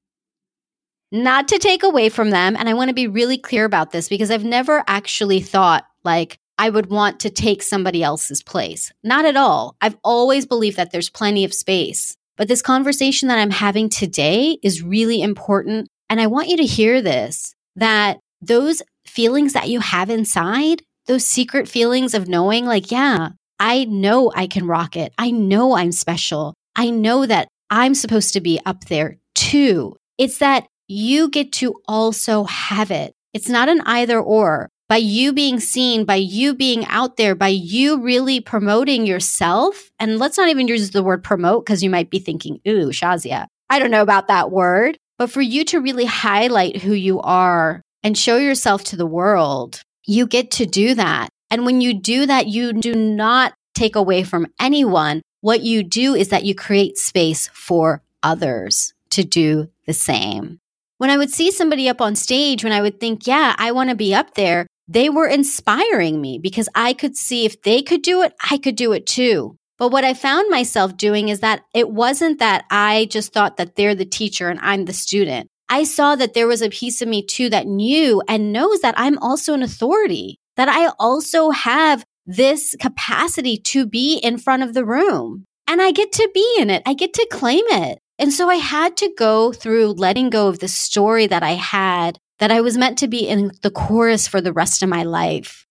Not 1.12 1.48
to 1.48 1.58
take 1.58 1.82
away 1.82 2.08
from 2.08 2.31
them. 2.31 2.56
And 2.56 2.69
I 2.69 2.75
want 2.75 2.88
to 2.88 2.94
be 2.94 3.06
really 3.06 3.38
clear 3.38 3.64
about 3.64 3.90
this 3.90 4.08
because 4.08 4.31
I've 4.31 4.44
never 4.44 4.82
actually 4.86 5.40
thought 5.40 5.84
like, 6.04 6.38
I 6.58 6.70
would 6.70 6.90
want 6.90 7.20
to 7.20 7.30
take 7.30 7.62
somebody 7.62 8.02
else's 8.02 8.42
place. 8.42 8.92
Not 9.02 9.24
at 9.24 9.36
all. 9.36 9.76
I've 9.80 9.96
always 10.04 10.46
believed 10.46 10.76
that 10.76 10.92
there's 10.92 11.10
plenty 11.10 11.44
of 11.44 11.54
space. 11.54 12.16
But 12.36 12.48
this 12.48 12.62
conversation 12.62 13.28
that 13.28 13.38
I'm 13.38 13.50
having 13.50 13.88
today 13.88 14.58
is 14.62 14.82
really 14.82 15.22
important. 15.22 15.88
And 16.10 16.20
I 16.20 16.26
want 16.26 16.48
you 16.48 16.56
to 16.58 16.64
hear 16.64 17.00
this 17.00 17.54
that 17.76 18.18
those 18.40 18.82
feelings 19.06 19.52
that 19.52 19.68
you 19.68 19.80
have 19.80 20.10
inside, 20.10 20.82
those 21.06 21.26
secret 21.26 21.68
feelings 21.68 22.14
of 22.14 22.28
knowing, 22.28 22.66
like, 22.66 22.90
yeah, 22.90 23.30
I 23.58 23.84
know 23.84 24.32
I 24.34 24.46
can 24.46 24.66
rock 24.66 24.96
it. 24.96 25.12
I 25.18 25.30
know 25.30 25.76
I'm 25.76 25.92
special. 25.92 26.54
I 26.76 26.90
know 26.90 27.26
that 27.26 27.48
I'm 27.70 27.94
supposed 27.94 28.32
to 28.34 28.40
be 28.40 28.60
up 28.64 28.84
there 28.84 29.16
too. 29.34 29.96
It's 30.18 30.38
that 30.38 30.66
you 30.86 31.30
get 31.30 31.52
to 31.54 31.74
also 31.88 32.44
have 32.44 32.90
it. 32.90 33.14
It's 33.32 33.48
not 33.48 33.68
an 33.68 33.80
either 33.82 34.20
or 34.20 34.68
by 34.94 34.99
you 34.99 35.32
being 35.32 35.58
seen, 35.58 36.05
by 36.05 36.14
you 36.14 36.55
being 36.55 36.87
out 36.87 37.17
there, 37.17 37.35
by 37.35 37.49
you 37.49 38.00
really 38.00 38.38
promoting 38.38 39.05
yourself. 39.06 39.91
And 39.99 40.20
let's 40.20 40.38
not 40.38 40.50
even 40.50 40.69
use 40.69 40.93
the 40.93 41.02
word 41.02 41.25
promote 41.25 41.67
because 41.67 41.82
you 41.82 41.91
might 41.91 42.11
be 42.11 42.20
thinking, 42.20 42.61
ooh, 42.69 42.91
Shazia, 42.91 43.49
I 43.69 43.81
don't 43.81 43.91
know 43.91 44.02
about 44.02 44.29
that 44.29 44.52
word. 44.52 44.96
But 45.19 45.32
for 45.32 45.41
you 45.43 45.64
to 45.64 45.81
really 45.81 46.05
highlight 46.05 46.76
who 46.76 46.93
you 46.93 47.20
are 47.23 47.82
and 48.05 48.17
show 48.17 48.37
yourself 48.37 48.85
to 48.85 48.96
the 48.96 49.05
world, 49.05 49.82
you 50.05 50.29
get 50.29 50.52
to 50.52 50.64
do 50.64 50.94
that. 50.94 51.29
And 51.50 51.67
when 51.67 51.81
you 51.81 51.93
do 51.93 52.26
that, 52.26 52.46
you 52.46 52.73
do 52.73 52.94
not 52.94 53.52
take 53.75 53.96
away 53.96 54.23
from 54.23 54.46
anyone. 54.61 55.23
What 55.41 55.62
you 55.62 55.82
do 55.82 56.14
is 56.14 56.29
that 56.29 56.44
you 56.44 56.55
create 56.55 56.99
space 56.99 57.49
for 57.49 58.00
others 58.23 58.94
to 59.11 59.25
do 59.25 59.70
the 59.88 59.93
same. 59.93 60.61
When 60.99 61.11
I 61.11 61.17
would 61.17 61.31
see 61.31 61.50
somebody 61.50 61.88
up 61.88 62.00
on 62.00 62.14
stage, 62.14 62.62
when 62.62 62.73
I 62.73 62.81
would 62.81 63.00
think, 63.00 63.26
yeah, 63.26 63.56
I 63.58 63.73
want 63.73 63.91
to 63.91 63.96
be 63.96 64.14
up 64.14 64.35
there, 64.35 64.69
they 64.88 65.08
were 65.08 65.26
inspiring 65.26 66.20
me 66.20 66.38
because 66.38 66.69
I 66.75 66.92
could 66.92 67.16
see 67.16 67.44
if 67.44 67.62
they 67.62 67.82
could 67.82 68.02
do 68.02 68.22
it, 68.22 68.34
I 68.50 68.58
could 68.58 68.76
do 68.76 68.92
it 68.92 69.06
too. 69.06 69.56
But 69.78 69.90
what 69.90 70.04
I 70.04 70.14
found 70.14 70.50
myself 70.50 70.96
doing 70.96 71.28
is 71.28 71.40
that 71.40 71.62
it 71.75 71.90
wasn't 71.90 72.38
that 72.38 72.64
I 72.70 73.08
just 73.10 73.32
thought 73.32 73.56
that 73.56 73.75
they're 73.75 73.94
the 73.94 74.04
teacher 74.04 74.48
and 74.48 74.60
I'm 74.62 74.84
the 74.84 74.92
student. 74.92 75.48
I 75.69 75.84
saw 75.84 76.14
that 76.16 76.34
there 76.34 76.46
was 76.46 76.62
a 76.62 76.70
piece 76.70 77.02
of 77.02 77.08
me 77.08 77.25
too 77.25 77.50
that 77.50 77.66
knew 77.66 78.22
and 78.28 78.52
knows 78.52 78.81
that 78.81 78.94
I'm 78.96 79.19
also 79.19 79.54
an 79.54 79.62
authority, 79.62 80.38
that 80.56 80.69
I 80.69 80.92
also 80.98 81.50
have 81.50 82.04
this 82.26 82.76
capacity 82.81 83.56
to 83.56 83.86
be 83.86 84.19
in 84.19 84.38
front 84.38 84.62
of 84.62 84.75
the 84.75 84.84
room. 84.84 85.44
And 85.66 85.81
I 85.81 85.90
get 85.90 86.12
to 86.12 86.31
be 86.32 86.56
in 86.58 86.70
it. 86.70 86.82
I 86.86 86.94
get 86.94 87.14
to 87.14 87.26
claim 87.31 87.64
it. 87.69 87.98
And 88.19 88.32
so 88.32 88.48
I 88.48 88.56
had 88.56 88.96
to 88.98 89.12
go 89.19 89.52
through 89.52 89.92
letting 89.92 90.31
go 90.31 90.48
of 90.48 90.60
the 90.60 90.69
story 90.69 91.26
that 91.26 91.42
I 91.42 91.52
had 91.52 92.19
that 92.38 92.50
I 92.50 92.60
was 92.60 92.76
meant 92.76 92.98
to 92.98 93.08
be 93.08 93.26
in 93.26 93.52
the 93.62 93.70
chorus 93.70 94.26
for 94.26 94.41
the 94.41 94.53
rest 94.53 94.82
of 94.82 94.88
my 94.88 95.03
life. 95.03 95.67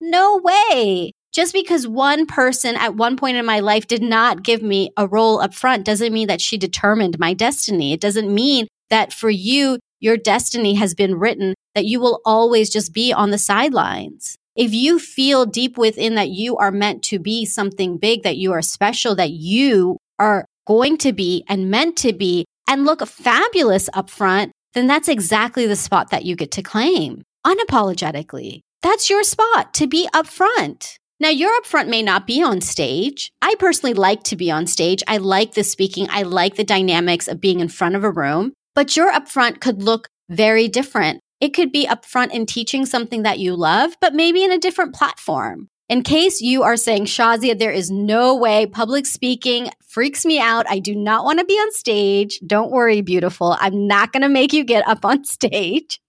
No 0.00 0.40
way. 0.42 1.12
Just 1.32 1.52
because 1.52 1.86
one 1.86 2.26
person 2.26 2.74
at 2.74 2.96
one 2.96 3.16
point 3.16 3.36
in 3.36 3.46
my 3.46 3.60
life 3.60 3.86
did 3.86 4.02
not 4.02 4.42
give 4.42 4.62
me 4.62 4.90
a 4.96 5.06
role 5.06 5.40
up 5.40 5.54
front 5.54 5.84
doesn't 5.84 6.12
mean 6.12 6.26
that 6.26 6.40
she 6.40 6.58
determined 6.58 7.20
my 7.20 7.34
destiny. 7.34 7.92
It 7.92 8.00
doesn't 8.00 8.34
mean 8.34 8.66
that 8.88 9.12
for 9.12 9.30
you, 9.30 9.78
your 10.00 10.16
destiny 10.16 10.74
has 10.74 10.94
been 10.94 11.14
written, 11.18 11.54
that 11.74 11.84
you 11.84 12.00
will 12.00 12.20
always 12.24 12.70
just 12.70 12.92
be 12.92 13.12
on 13.12 13.30
the 13.30 13.38
sidelines. 13.38 14.36
If 14.56 14.74
you 14.74 14.98
feel 14.98 15.46
deep 15.46 15.78
within 15.78 16.16
that 16.16 16.30
you 16.30 16.56
are 16.56 16.72
meant 16.72 17.04
to 17.04 17.20
be 17.20 17.44
something 17.44 17.98
big, 17.98 18.24
that 18.24 18.36
you 18.36 18.52
are 18.52 18.62
special, 18.62 19.14
that 19.14 19.30
you 19.30 19.98
are 20.18 20.44
going 20.66 20.98
to 20.98 21.12
be 21.12 21.44
and 21.48 21.70
meant 21.70 21.96
to 21.98 22.12
be 22.12 22.44
and 22.68 22.84
look 22.84 23.06
fabulous 23.06 23.88
up 23.92 24.10
front, 24.10 24.52
then 24.74 24.86
that's 24.86 25.08
exactly 25.08 25.66
the 25.66 25.76
spot 25.76 26.10
that 26.10 26.24
you 26.24 26.36
get 26.36 26.50
to 26.52 26.62
claim 26.62 27.22
unapologetically. 27.46 28.60
That's 28.82 29.10
your 29.10 29.22
spot 29.22 29.74
to 29.74 29.86
be 29.86 30.08
upfront. 30.14 30.96
Now, 31.18 31.28
your 31.28 31.50
upfront 31.60 31.88
may 31.88 32.02
not 32.02 32.26
be 32.26 32.42
on 32.42 32.62
stage. 32.62 33.30
I 33.42 33.54
personally 33.58 33.92
like 33.92 34.22
to 34.24 34.36
be 34.36 34.50
on 34.50 34.66
stage. 34.66 35.02
I 35.06 35.18
like 35.18 35.52
the 35.52 35.64
speaking. 35.64 36.06
I 36.10 36.22
like 36.22 36.54
the 36.54 36.64
dynamics 36.64 37.28
of 37.28 37.40
being 37.40 37.60
in 37.60 37.68
front 37.68 37.94
of 37.94 38.04
a 38.04 38.10
room, 38.10 38.54
but 38.74 38.96
your 38.96 39.12
upfront 39.12 39.60
could 39.60 39.82
look 39.82 40.08
very 40.30 40.66
different. 40.66 41.20
It 41.40 41.52
could 41.52 41.72
be 41.72 41.86
upfront 41.86 42.30
in 42.32 42.46
teaching 42.46 42.86
something 42.86 43.22
that 43.22 43.38
you 43.38 43.54
love, 43.54 43.92
but 44.00 44.14
maybe 44.14 44.44
in 44.44 44.52
a 44.52 44.58
different 44.58 44.94
platform. 44.94 45.68
In 45.90 46.02
case 46.02 46.40
you 46.40 46.62
are 46.62 46.76
saying, 46.76 47.06
Shazia, 47.06 47.58
there 47.58 47.72
is 47.72 47.90
no 47.90 48.36
way 48.36 48.64
public 48.64 49.06
speaking 49.06 49.70
freaks 49.90 50.24
me 50.24 50.38
out. 50.38 50.66
I 50.68 50.78
do 50.78 50.94
not 50.94 51.24
want 51.24 51.40
to 51.40 51.44
be 51.44 51.54
on 51.54 51.72
stage. 51.72 52.40
Don't 52.46 52.70
worry, 52.70 53.00
beautiful. 53.00 53.56
I'm 53.60 53.86
not 53.86 54.12
going 54.12 54.22
to 54.22 54.28
make 54.28 54.52
you 54.52 54.64
get 54.64 54.86
up 54.88 55.04
on 55.04 55.24
stage. 55.24 56.00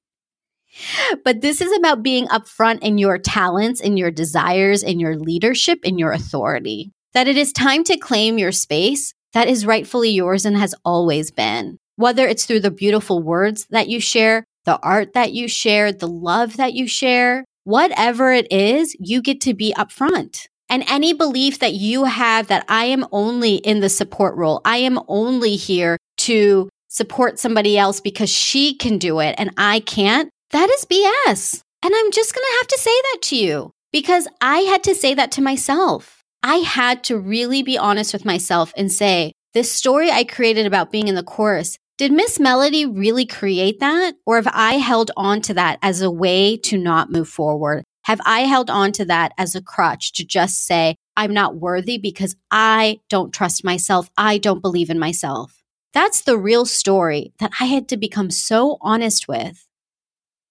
But 1.25 1.41
this 1.41 1.59
is 1.59 1.75
about 1.77 2.03
being 2.03 2.27
upfront 2.27 2.79
in 2.79 2.97
your 2.97 3.17
talents, 3.17 3.81
in 3.81 3.97
your 3.97 4.11
desires, 4.11 4.83
in 4.83 4.99
your 4.99 5.17
leadership, 5.17 5.79
in 5.83 5.97
your 5.97 6.11
authority. 6.11 6.91
That 7.13 7.27
it 7.27 7.35
is 7.35 7.51
time 7.51 7.83
to 7.85 7.97
claim 7.97 8.37
your 8.37 8.53
space 8.53 9.13
that 9.33 9.47
is 9.47 9.65
rightfully 9.65 10.09
yours 10.09 10.45
and 10.45 10.57
has 10.57 10.75
always 10.83 11.31
been. 11.31 11.77
Whether 11.95 12.27
it's 12.27 12.45
through 12.45 12.61
the 12.61 12.71
beautiful 12.71 13.21
words 13.21 13.67
that 13.69 13.87
you 13.87 13.99
share, 13.99 14.45
the 14.65 14.79
art 14.79 15.13
that 15.13 15.33
you 15.33 15.47
share, 15.47 15.91
the 15.91 16.07
love 16.07 16.57
that 16.57 16.73
you 16.73 16.87
share, 16.87 17.45
whatever 17.63 18.31
it 18.31 18.51
is, 18.51 18.95
you 18.99 19.21
get 19.21 19.41
to 19.41 19.53
be 19.53 19.73
upfront. 19.73 20.47
And 20.71 20.85
any 20.87 21.11
belief 21.11 21.59
that 21.59 21.73
you 21.73 22.05
have 22.05 22.47
that 22.47 22.63
I 22.69 22.85
am 22.85 23.05
only 23.11 23.55
in 23.55 23.81
the 23.81 23.89
support 23.89 24.35
role, 24.35 24.61
I 24.63 24.77
am 24.77 24.99
only 25.09 25.57
here 25.57 25.97
to 26.19 26.69
support 26.87 27.39
somebody 27.39 27.77
else 27.77 27.99
because 27.99 28.29
she 28.29 28.73
can 28.73 28.97
do 28.97 29.19
it 29.19 29.35
and 29.37 29.51
I 29.57 29.81
can't, 29.81 30.29
that 30.51 30.69
is 30.69 30.85
BS. 30.85 31.61
And 31.83 31.93
I'm 31.93 32.11
just 32.11 32.33
going 32.33 32.45
to 32.45 32.57
have 32.59 32.67
to 32.67 32.77
say 32.77 32.91
that 32.91 33.17
to 33.23 33.35
you 33.35 33.71
because 33.91 34.29
I 34.39 34.59
had 34.59 34.81
to 34.85 34.95
say 34.95 35.13
that 35.13 35.33
to 35.33 35.41
myself. 35.41 36.23
I 36.41 36.57
had 36.57 37.03
to 37.05 37.19
really 37.19 37.63
be 37.63 37.77
honest 37.77 38.13
with 38.13 38.23
myself 38.23 38.71
and 38.77 38.89
say, 38.89 39.33
this 39.53 39.69
story 39.69 40.09
I 40.09 40.23
created 40.23 40.65
about 40.65 40.91
being 40.91 41.09
in 41.09 41.15
the 41.15 41.23
chorus, 41.23 41.77
did 41.97 42.13
Miss 42.13 42.39
Melody 42.39 42.85
really 42.85 43.25
create 43.25 43.81
that? 43.81 44.15
Or 44.25 44.37
have 44.37 44.47
I 44.53 44.75
held 44.75 45.11
on 45.17 45.41
to 45.41 45.53
that 45.55 45.79
as 45.81 46.01
a 46.01 46.09
way 46.09 46.55
to 46.57 46.77
not 46.77 47.11
move 47.11 47.27
forward? 47.27 47.83
Have 48.03 48.21
I 48.25 48.41
held 48.41 48.69
on 48.69 48.91
to 48.93 49.05
that 49.05 49.33
as 49.37 49.55
a 49.55 49.61
crutch 49.61 50.13
to 50.13 50.25
just 50.25 50.65
say, 50.65 50.95
I'm 51.15 51.33
not 51.33 51.55
worthy 51.55 51.97
because 51.97 52.35
I 52.49 52.99
don't 53.09 53.33
trust 53.33 53.63
myself. 53.63 54.09
I 54.17 54.37
don't 54.37 54.61
believe 54.61 54.89
in 54.89 54.99
myself. 54.99 55.61
That's 55.93 56.21
the 56.21 56.37
real 56.37 56.65
story 56.65 57.33
that 57.39 57.51
I 57.59 57.65
had 57.65 57.89
to 57.89 57.97
become 57.97 58.31
so 58.31 58.77
honest 58.81 59.27
with. 59.27 59.67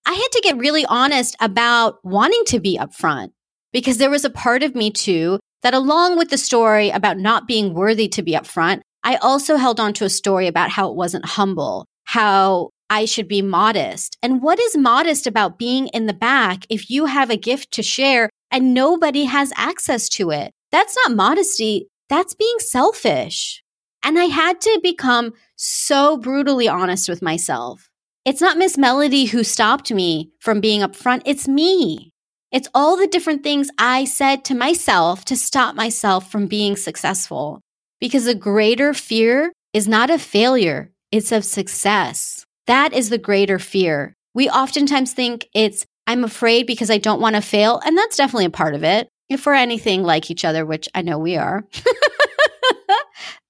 I 0.07 0.13
had 0.13 0.29
to 0.33 0.41
get 0.43 0.59
really 0.59 0.85
honest 0.87 1.37
about 1.41 1.99
wanting 2.05 2.43
to 2.47 2.61
be 2.61 2.79
upfront 2.79 3.33
because 3.73 3.99
there 3.99 4.11
was 4.11 4.25
a 4.25 4.31
part 4.31 4.63
of 4.63 4.75
me 4.75 4.91
too 4.91 5.39
that 5.63 5.75
along 5.75 6.19
with 6.19 6.31
the 6.31 6.39
story 6.39 6.91
about 6.91 7.19
not 7.19 7.47
being 7.47 7.75
worthy 7.75 8.09
to 8.09 8.23
be 8.23 8.33
upfront, 8.33 8.81
I 9.03 9.17
also 9.17 9.57
held 9.57 9.81
on 9.81 9.93
to 9.95 10.05
a 10.05 10.11
story 10.11 10.47
about 10.47 10.71
how 10.71 10.91
it 10.91 10.97
wasn't 10.97 11.25
humble, 11.25 11.87
how 12.05 12.71
I 12.91 13.05
should 13.05 13.29
be 13.29 13.41
modest. 13.41 14.19
And 14.21 14.43
what 14.43 14.59
is 14.59 14.77
modest 14.77 15.29
about 15.29 15.59
being 15.59 15.87
in 15.89 16.07
the 16.07 16.13
back 16.13 16.67
if 16.69 16.91
you 16.91 17.07
have 17.07 17.31
a 17.31 17.37
gift 17.37 17.71
to 17.73 17.83
share 17.83 18.29
and 18.51 18.75
nobody 18.75 19.25
has 19.25 19.53
access 19.57 20.09
to 20.11 20.31
it? 20.33 20.51
That's 20.73 20.97
not 20.97 21.17
modesty. 21.17 21.87
That's 22.09 22.35
being 22.35 22.59
selfish. 22.59 23.63
And 24.03 24.19
I 24.19 24.25
had 24.25 24.61
to 24.63 24.81
become 24.83 25.35
so 25.55 26.17
brutally 26.17 26.69
honest 26.69 27.09
with 27.09 27.23
myself. 27.23 27.89
It's 28.25 28.41
not 28.41 28.59
Miss 28.59 28.77
Melody 28.77 29.27
who 29.27 29.45
stopped 29.45 29.93
me 29.93 30.33
from 30.41 30.61
being 30.61 30.81
upfront. 30.81 31.23
It's 31.25 31.47
me. 31.47 32.11
It's 32.51 32.69
all 32.75 32.97
the 32.97 33.07
different 33.07 33.45
things 33.45 33.71
I 33.79 34.05
said 34.05 34.45
to 34.47 34.55
myself 34.55 35.25
to 35.27 35.37
stop 35.37 35.77
myself 35.77 36.31
from 36.31 36.49
being 36.49 36.75
successful. 36.75 37.61
Because 38.01 38.25
the 38.25 38.35
greater 38.35 38.93
fear 38.95 39.53
is 39.73 39.87
not 39.87 40.11
of 40.11 40.21
failure, 40.21 40.91
it's 41.13 41.31
of 41.31 41.45
success. 41.45 42.45
That 42.71 42.93
is 42.93 43.11
the 43.11 43.19
greater 43.19 43.59
fear. 43.59 44.15
We 44.33 44.49
oftentimes 44.49 45.13
think 45.13 45.49
it's, 45.57 45.85
I'm 46.07 46.23
afraid 46.23 46.69
because 46.69 46.89
I 46.89 46.99
don't 46.99 47.21
want 47.21 47.35
to 47.35 47.43
fail. 47.43 47.81
And 47.85 47.99
that's 47.99 48.17
definitely 48.17 48.45
a 48.45 48.51
part 48.51 48.77
of 48.77 48.85
it. 48.85 49.09
If 49.29 49.45
we're 49.45 49.55
anything 49.55 50.05
like 50.05 50.31
each 50.31 50.45
other, 50.45 50.65
which 50.65 50.89
I 50.95 51.03
know 51.03 51.19
we 51.19 51.37
are, 51.37 51.65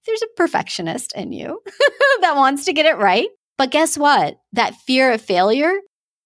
there's 0.07 0.23
a 0.23 0.37
perfectionist 0.39 1.12
in 1.15 1.33
you 1.33 1.61
that 2.23 2.37
wants 2.37 2.65
to 2.65 2.73
get 2.73 2.87
it 2.87 2.97
right. 2.97 3.29
But 3.59 3.71
guess 3.71 3.99
what? 3.99 4.39
That 4.55 4.75
fear 4.87 5.12
of 5.12 5.21
failure 5.21 5.75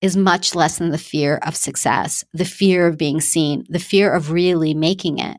is 0.01 0.17
much 0.17 0.55
less 0.55 0.79
than 0.79 0.91
the 0.91 0.97
fear 0.97 1.39
of 1.39 1.57
success, 1.57 2.25
the 2.33 2.45
fear 2.45 2.87
of 2.87 2.97
being 2.97 3.21
seen, 3.21 3.65
the 3.69 3.81
fear 3.81 4.15
of 4.15 4.31
really 4.31 4.73
making 4.73 5.19
it. 5.19 5.39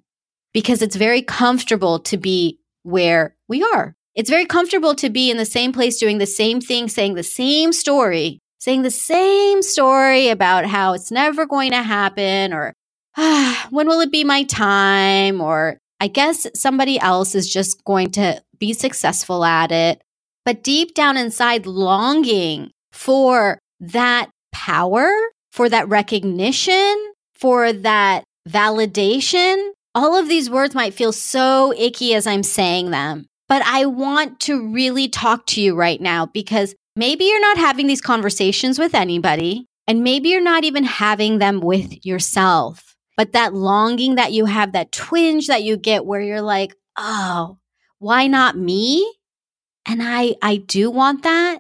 Because 0.54 0.82
it's 0.82 0.98
very 0.98 1.22
comfortable 1.22 2.00
to 2.00 2.18
be 2.18 2.60
where 2.84 3.34
we 3.48 3.64
are. 3.64 3.96
It's 4.16 4.30
very 4.30 4.46
comfortable 4.46 4.96
to 4.96 5.10
be 5.10 5.30
in 5.30 5.38
the 5.38 5.46
same 5.46 5.74
place 5.74 6.00
doing 6.00 6.20
the 6.20 6.26
same 6.26 6.62
thing, 6.62 6.88
saying 6.88 7.16
the 7.16 7.24
same 7.24 7.74
story, 7.74 8.40
saying 8.60 8.84
the 8.84 8.92
same 8.92 9.62
story 9.62 10.30
about 10.30 10.66
how 10.66 10.94
it's 10.94 11.12
never 11.12 11.46
going 11.46 11.72
to 11.72 11.84
happen 11.84 12.54
or 12.54 12.74
ah, 13.18 13.68
when 13.72 13.88
will 13.88 14.00
it 14.00 14.12
be 14.12 14.24
my 14.24 14.44
time? 14.44 15.42
Or 15.42 15.78
I 16.00 16.08
guess 16.08 16.48
somebody 16.56 17.00
else 17.00 17.36
is 17.36 17.52
just 17.52 17.84
going 17.84 18.12
to 18.12 18.42
be 18.58 18.74
successful 18.74 19.44
at 19.44 19.72
it. 19.72 20.02
But 20.46 20.64
deep 20.64 20.94
down 20.94 21.18
inside, 21.18 21.66
longing 21.66 22.72
for 22.94 23.60
that 23.80 24.30
power, 24.54 25.10
for 25.52 25.68
that 25.70 25.90
recognition, 25.90 26.96
for 27.34 27.74
that 27.74 28.24
validation, 28.48 29.72
all 29.94 30.16
of 30.16 30.30
these 30.30 30.50
words 30.50 30.76
might 30.76 30.94
feel 30.94 31.12
so 31.12 31.74
icky 31.78 32.14
as 32.14 32.28
I'm 32.28 32.44
saying 32.44 32.92
them, 32.92 33.26
but 33.48 33.62
I 33.64 33.86
want 33.86 34.40
to 34.42 34.72
really 34.72 35.08
talk 35.08 35.46
to 35.48 35.62
you 35.62 35.76
right 35.76 36.02
now 36.02 36.26
because 36.26 36.76
maybe 36.96 37.26
you're 37.26 37.42
not 37.42 37.58
having 37.58 37.88
these 37.88 38.02
conversations 38.02 38.80
with 38.80 38.96
anybody, 38.96 39.68
and 39.88 40.04
maybe 40.04 40.30
you're 40.30 40.42
not 40.42 40.64
even 40.64 40.84
having 40.84 41.38
them 41.38 41.60
with 41.60 42.06
yourself. 42.06 42.96
But 43.18 43.32
that 43.34 43.54
longing 43.54 44.16
that 44.16 44.34
you 44.34 44.46
have, 44.46 44.74
that 44.74 44.92
twinge 44.92 45.48
that 45.48 45.64
you 45.64 45.78
get 45.78 46.06
where 46.06 46.22
you're 46.22 46.42
like, 46.42 46.76
oh, 46.98 47.60
why 48.00 48.28
not 48.28 48.58
me? 48.58 49.10
And 49.86 50.02
I, 50.04 50.36
I 50.42 50.58
do 50.58 50.92
want 50.92 51.24
that 51.24 51.60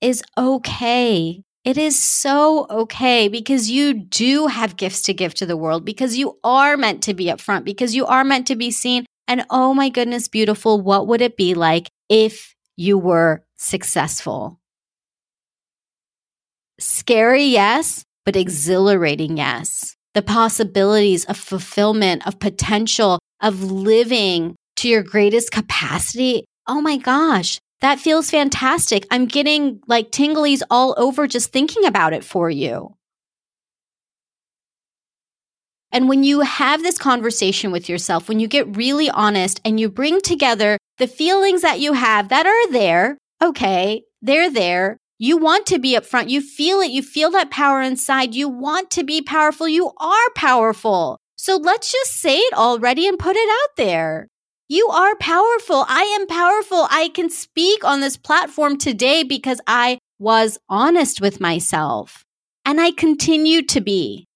is 0.00 0.22
okay. 0.38 1.42
It 1.64 1.76
is 1.76 1.98
so 1.98 2.66
okay 2.70 3.28
because 3.28 3.70
you 3.70 3.92
do 3.92 4.46
have 4.46 4.76
gifts 4.76 5.02
to 5.02 5.14
give 5.14 5.34
to 5.34 5.46
the 5.46 5.56
world, 5.56 5.84
because 5.84 6.16
you 6.16 6.38
are 6.42 6.76
meant 6.76 7.02
to 7.02 7.14
be 7.14 7.26
upfront, 7.26 7.64
because 7.64 7.94
you 7.94 8.06
are 8.06 8.24
meant 8.24 8.46
to 8.46 8.56
be 8.56 8.70
seen. 8.70 9.04
And 9.30 9.46
oh 9.48 9.72
my 9.74 9.90
goodness, 9.90 10.26
beautiful, 10.26 10.80
what 10.80 11.06
would 11.06 11.20
it 11.20 11.36
be 11.36 11.54
like 11.54 11.88
if 12.08 12.56
you 12.76 12.98
were 12.98 13.44
successful? 13.56 14.58
Scary, 16.80 17.44
yes, 17.44 18.04
but 18.24 18.34
exhilarating, 18.34 19.36
yes. 19.36 19.94
The 20.14 20.22
possibilities 20.22 21.26
of 21.26 21.36
fulfillment, 21.36 22.26
of 22.26 22.40
potential, 22.40 23.20
of 23.40 23.70
living 23.70 24.56
to 24.78 24.88
your 24.88 25.04
greatest 25.04 25.52
capacity. 25.52 26.44
Oh 26.66 26.80
my 26.80 26.96
gosh, 26.96 27.60
that 27.82 28.00
feels 28.00 28.32
fantastic. 28.32 29.06
I'm 29.12 29.26
getting 29.26 29.80
like 29.86 30.10
tinglies 30.10 30.62
all 30.70 30.92
over 30.98 31.28
just 31.28 31.52
thinking 31.52 31.84
about 31.84 32.14
it 32.14 32.24
for 32.24 32.50
you. 32.50 32.96
And 35.92 36.08
when 36.08 36.22
you 36.22 36.40
have 36.40 36.82
this 36.82 36.98
conversation 36.98 37.72
with 37.72 37.88
yourself, 37.88 38.28
when 38.28 38.38
you 38.38 38.46
get 38.46 38.76
really 38.76 39.10
honest 39.10 39.60
and 39.64 39.80
you 39.80 39.88
bring 39.88 40.20
together 40.20 40.78
the 40.98 41.06
feelings 41.06 41.62
that 41.62 41.80
you 41.80 41.94
have 41.94 42.28
that 42.28 42.46
are 42.46 42.72
there, 42.72 43.18
okay, 43.42 44.02
they're 44.22 44.50
there. 44.50 44.98
You 45.18 45.36
want 45.36 45.66
to 45.66 45.78
be 45.78 45.96
upfront. 45.96 46.30
You 46.30 46.40
feel 46.40 46.80
it. 46.80 46.90
You 46.90 47.02
feel 47.02 47.30
that 47.32 47.50
power 47.50 47.82
inside. 47.82 48.34
You 48.34 48.48
want 48.48 48.90
to 48.92 49.04
be 49.04 49.20
powerful. 49.20 49.68
You 49.68 49.92
are 49.98 50.30
powerful. 50.34 51.18
So 51.36 51.56
let's 51.56 51.90
just 51.90 52.20
say 52.20 52.38
it 52.38 52.54
already 52.54 53.06
and 53.06 53.18
put 53.18 53.36
it 53.36 53.48
out 53.48 53.76
there. 53.76 54.28
You 54.68 54.88
are 54.88 55.16
powerful. 55.16 55.84
I 55.88 56.02
am 56.18 56.26
powerful. 56.26 56.86
I 56.90 57.08
can 57.08 57.28
speak 57.28 57.84
on 57.84 58.00
this 58.00 58.16
platform 58.16 58.78
today 58.78 59.24
because 59.24 59.60
I 59.66 59.98
was 60.18 60.58
honest 60.68 61.20
with 61.20 61.40
myself. 61.40 62.24
And 62.64 62.80
I 62.80 62.92
continue 62.92 63.62
to 63.62 63.80
be. 63.80 64.26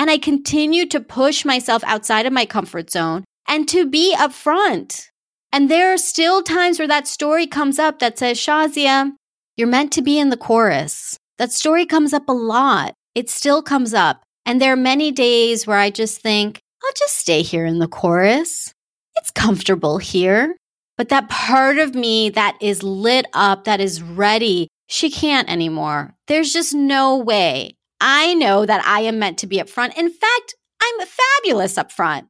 And 0.00 0.08
I 0.08 0.16
continue 0.16 0.86
to 0.86 0.98
push 0.98 1.44
myself 1.44 1.84
outside 1.84 2.24
of 2.24 2.32
my 2.32 2.46
comfort 2.46 2.88
zone 2.88 3.24
and 3.46 3.68
to 3.68 3.86
be 3.86 4.16
upfront. 4.16 5.08
And 5.52 5.70
there 5.70 5.92
are 5.92 5.98
still 5.98 6.42
times 6.42 6.78
where 6.78 6.88
that 6.88 7.06
story 7.06 7.46
comes 7.46 7.78
up 7.78 7.98
that 7.98 8.18
says, 8.18 8.38
Shazia, 8.38 9.12
you're 9.58 9.68
meant 9.68 9.92
to 9.92 10.00
be 10.00 10.18
in 10.18 10.30
the 10.30 10.38
chorus. 10.38 11.18
That 11.36 11.52
story 11.52 11.84
comes 11.84 12.14
up 12.14 12.30
a 12.30 12.32
lot. 12.32 12.94
It 13.14 13.28
still 13.28 13.62
comes 13.62 13.92
up. 13.92 14.22
And 14.46 14.58
there 14.58 14.72
are 14.72 14.76
many 14.76 15.12
days 15.12 15.66
where 15.66 15.76
I 15.76 15.90
just 15.90 16.22
think, 16.22 16.60
I'll 16.82 16.92
just 16.96 17.18
stay 17.18 17.42
here 17.42 17.66
in 17.66 17.78
the 17.78 17.86
chorus 17.86 18.72
it's 19.20 19.30
comfortable 19.30 19.98
here. 19.98 20.56
But 20.96 21.10
that 21.10 21.28
part 21.28 21.78
of 21.78 21.94
me 21.94 22.30
that 22.30 22.56
is 22.62 22.82
lit 22.82 23.26
up, 23.34 23.64
that 23.64 23.80
is 23.80 24.02
ready, 24.02 24.68
she 24.88 25.10
can't 25.10 25.48
anymore. 25.50 26.14
There's 26.26 26.52
just 26.52 26.74
no 26.74 27.18
way. 27.18 27.74
I 28.00 28.34
know 28.34 28.64
that 28.64 28.84
I 28.84 29.00
am 29.02 29.18
meant 29.18 29.38
to 29.38 29.46
be 29.46 29.60
up 29.60 29.68
front. 29.68 29.96
In 29.96 30.08
fact, 30.10 30.54
I'm 30.82 31.06
fabulous 31.06 31.76
up 31.76 31.92
front. 31.92 32.28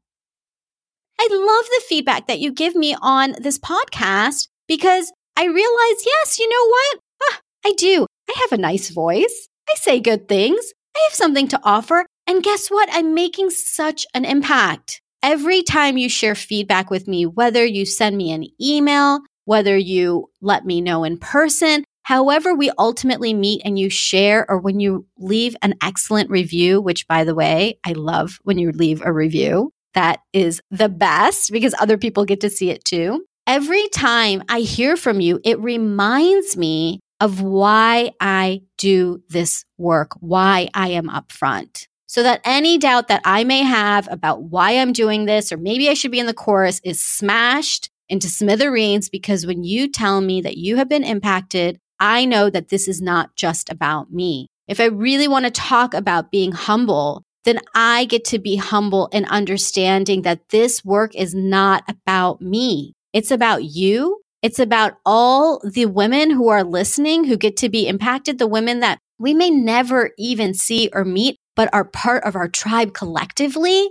I 1.19 1.29
love 1.31 1.67
the 1.67 1.83
feedback 1.89 2.27
that 2.27 2.41
you 2.41 2.53
give 2.53 2.75
me 2.75 2.97
on 3.01 3.35
this 3.39 3.59
podcast 3.59 4.49
because 4.67 5.13
I 5.37 5.45
realize, 5.45 6.05
yes, 6.05 6.39
you 6.39 6.49
know 6.49 6.69
what? 6.69 6.99
Ah, 7.25 7.41
I 7.67 7.73
do. 7.73 8.07
I 8.29 8.35
have 8.41 8.53
a 8.53 8.63
nice 8.63 8.91
voice. 8.91 9.49
I 9.69 9.75
say 9.77 10.01
good 10.01 10.29
things. 10.29 10.73
I 10.97 11.01
have 11.09 11.15
something 11.15 11.47
to 11.49 11.61
offer. 11.63 12.07
And 12.27 12.43
guess 12.43 12.69
what? 12.69 12.89
I'm 12.93 13.15
making 13.15 13.51
such 13.51 14.07
an 14.15 14.25
impact. 14.25 15.03
Every 15.23 15.63
time 15.63 15.99
you 15.99 16.09
share 16.09 16.35
feedback 16.35 16.91
with 16.91 17.07
me, 17.07 17.27
whether 17.27 17.65
you 17.65 17.85
send 17.85 18.17
me 18.17 18.33
an 18.33 18.47
email, 18.61 19.21
whether 19.45 19.77
you 19.77 20.31
let 20.41 20.65
me 20.65 20.81
know 20.81 21.05
in 21.05 21.19
person, 21.19 21.85
however 22.11 22.53
we 22.53 22.73
ultimately 22.77 23.33
meet 23.33 23.63
and 23.65 23.79
you 23.79 23.89
share, 23.89 24.45
or 24.51 24.59
when 24.59 24.81
you 24.81 25.07
leave 25.17 25.55
an 25.63 25.75
excellent 25.81 26.29
review, 26.29 26.81
which 26.81 27.07
by 27.07 27.23
the 27.23 27.37
way, 27.37 27.79
I 27.85 27.93
love 27.93 28.41
when 28.43 28.59
you 28.59 28.73
leave 28.73 29.01
a 29.01 29.13
review. 29.13 29.73
That 29.95 30.19
is 30.33 30.61
the 30.73 30.89
best 30.89 31.53
because 31.53 31.73
other 31.79 31.97
people 31.97 32.25
get 32.25 32.41
to 32.41 32.51
see 32.51 32.71
it 32.71 32.85
too. 32.85 33.25
Every 33.47 33.89
time 33.91 34.43
I 34.49 34.59
hear 34.59 34.97
from 34.97 35.21
you, 35.21 35.39
it 35.45 35.61
reminds 35.61 36.57
me 36.57 36.99
of 37.21 37.43
why 37.43 38.11
I 38.21 38.63
do 38.77 39.23
this 39.29 39.65
work, 39.79 40.11
why 40.19 40.69
I 40.75 40.89
am 40.89 41.09
upfront 41.09 41.87
so 42.09 42.25
that 42.25 42.41
any 42.45 42.77
doubt 42.77 43.07
that 43.07 43.23
I 43.25 43.45
may 43.45 43.63
have 43.63 44.09
about 44.11 44.43
why 44.43 44.73
I'm 44.73 44.93
doing 44.93 45.27
this, 45.27 45.53
or 45.53 45.57
maybe 45.57 45.89
I 45.89 45.95
should 45.95 46.11
be 46.11 46.19
in 46.19 46.27
the 46.27 46.35
chorus, 46.35 46.81
is 46.83 47.01
smashed 47.01 47.89
into 48.09 48.29
smithereens 48.29 49.09
because 49.09 49.47
when 49.47 49.63
you 49.63 49.89
tell 49.89 50.21
me 50.21 50.41
that 50.41 50.57
you 50.57 50.75
have 50.75 50.89
been 50.89 51.05
impacted, 51.05 51.79
I 52.01 52.25
know 52.25 52.51
that 52.51 52.71
this 52.71 52.89
is 52.89 53.01
not 53.01 53.37
just 53.37 53.71
about 53.71 54.13
me. 54.13 54.49
If 54.67 54.81
I 54.81 54.87
really 54.87 55.29
want 55.29 55.45
to 55.45 55.51
talk 55.51 55.95
about 55.95 56.31
being 56.31 56.53
humble, 56.53 57.23
then 57.45 57.61
I 57.75 58.05
get 58.07 58.25
to 58.27 58.39
be 58.39 58.57
humble 58.57 59.09
and 59.13 59.27
understanding 59.29 60.23
that 60.23 60.49
this 60.51 60.85
work 60.85 61.15
is 61.15 61.35
not 61.35 61.85
about 61.89 62.41
me. 62.41 62.95
It's 63.13 63.31
about 63.31 63.65
you. 63.65 64.21
It's 64.43 64.59
about 64.59 64.95
all 65.05 65.61
the 65.69 65.87
women 65.87 66.31
who 66.31 66.49
are 66.49 66.65
listening 66.65 67.25
who 67.25 67.37
get 67.37 67.57
to 67.59 67.69
be 67.69 67.87
impacted, 67.87 68.39
the 68.39 68.47
women 68.47 68.81
that 68.81 68.99
we 69.19 69.35
may 69.35 69.51
never 69.51 70.11
even 70.17 70.55
see 70.55 70.89
or 70.95 71.05
meet, 71.05 71.37
but 71.57 71.69
are 71.75 71.85
part 71.85 72.25
of 72.25 72.37
our 72.37 72.49
tribe 72.49 72.95
collectively. 72.95 73.89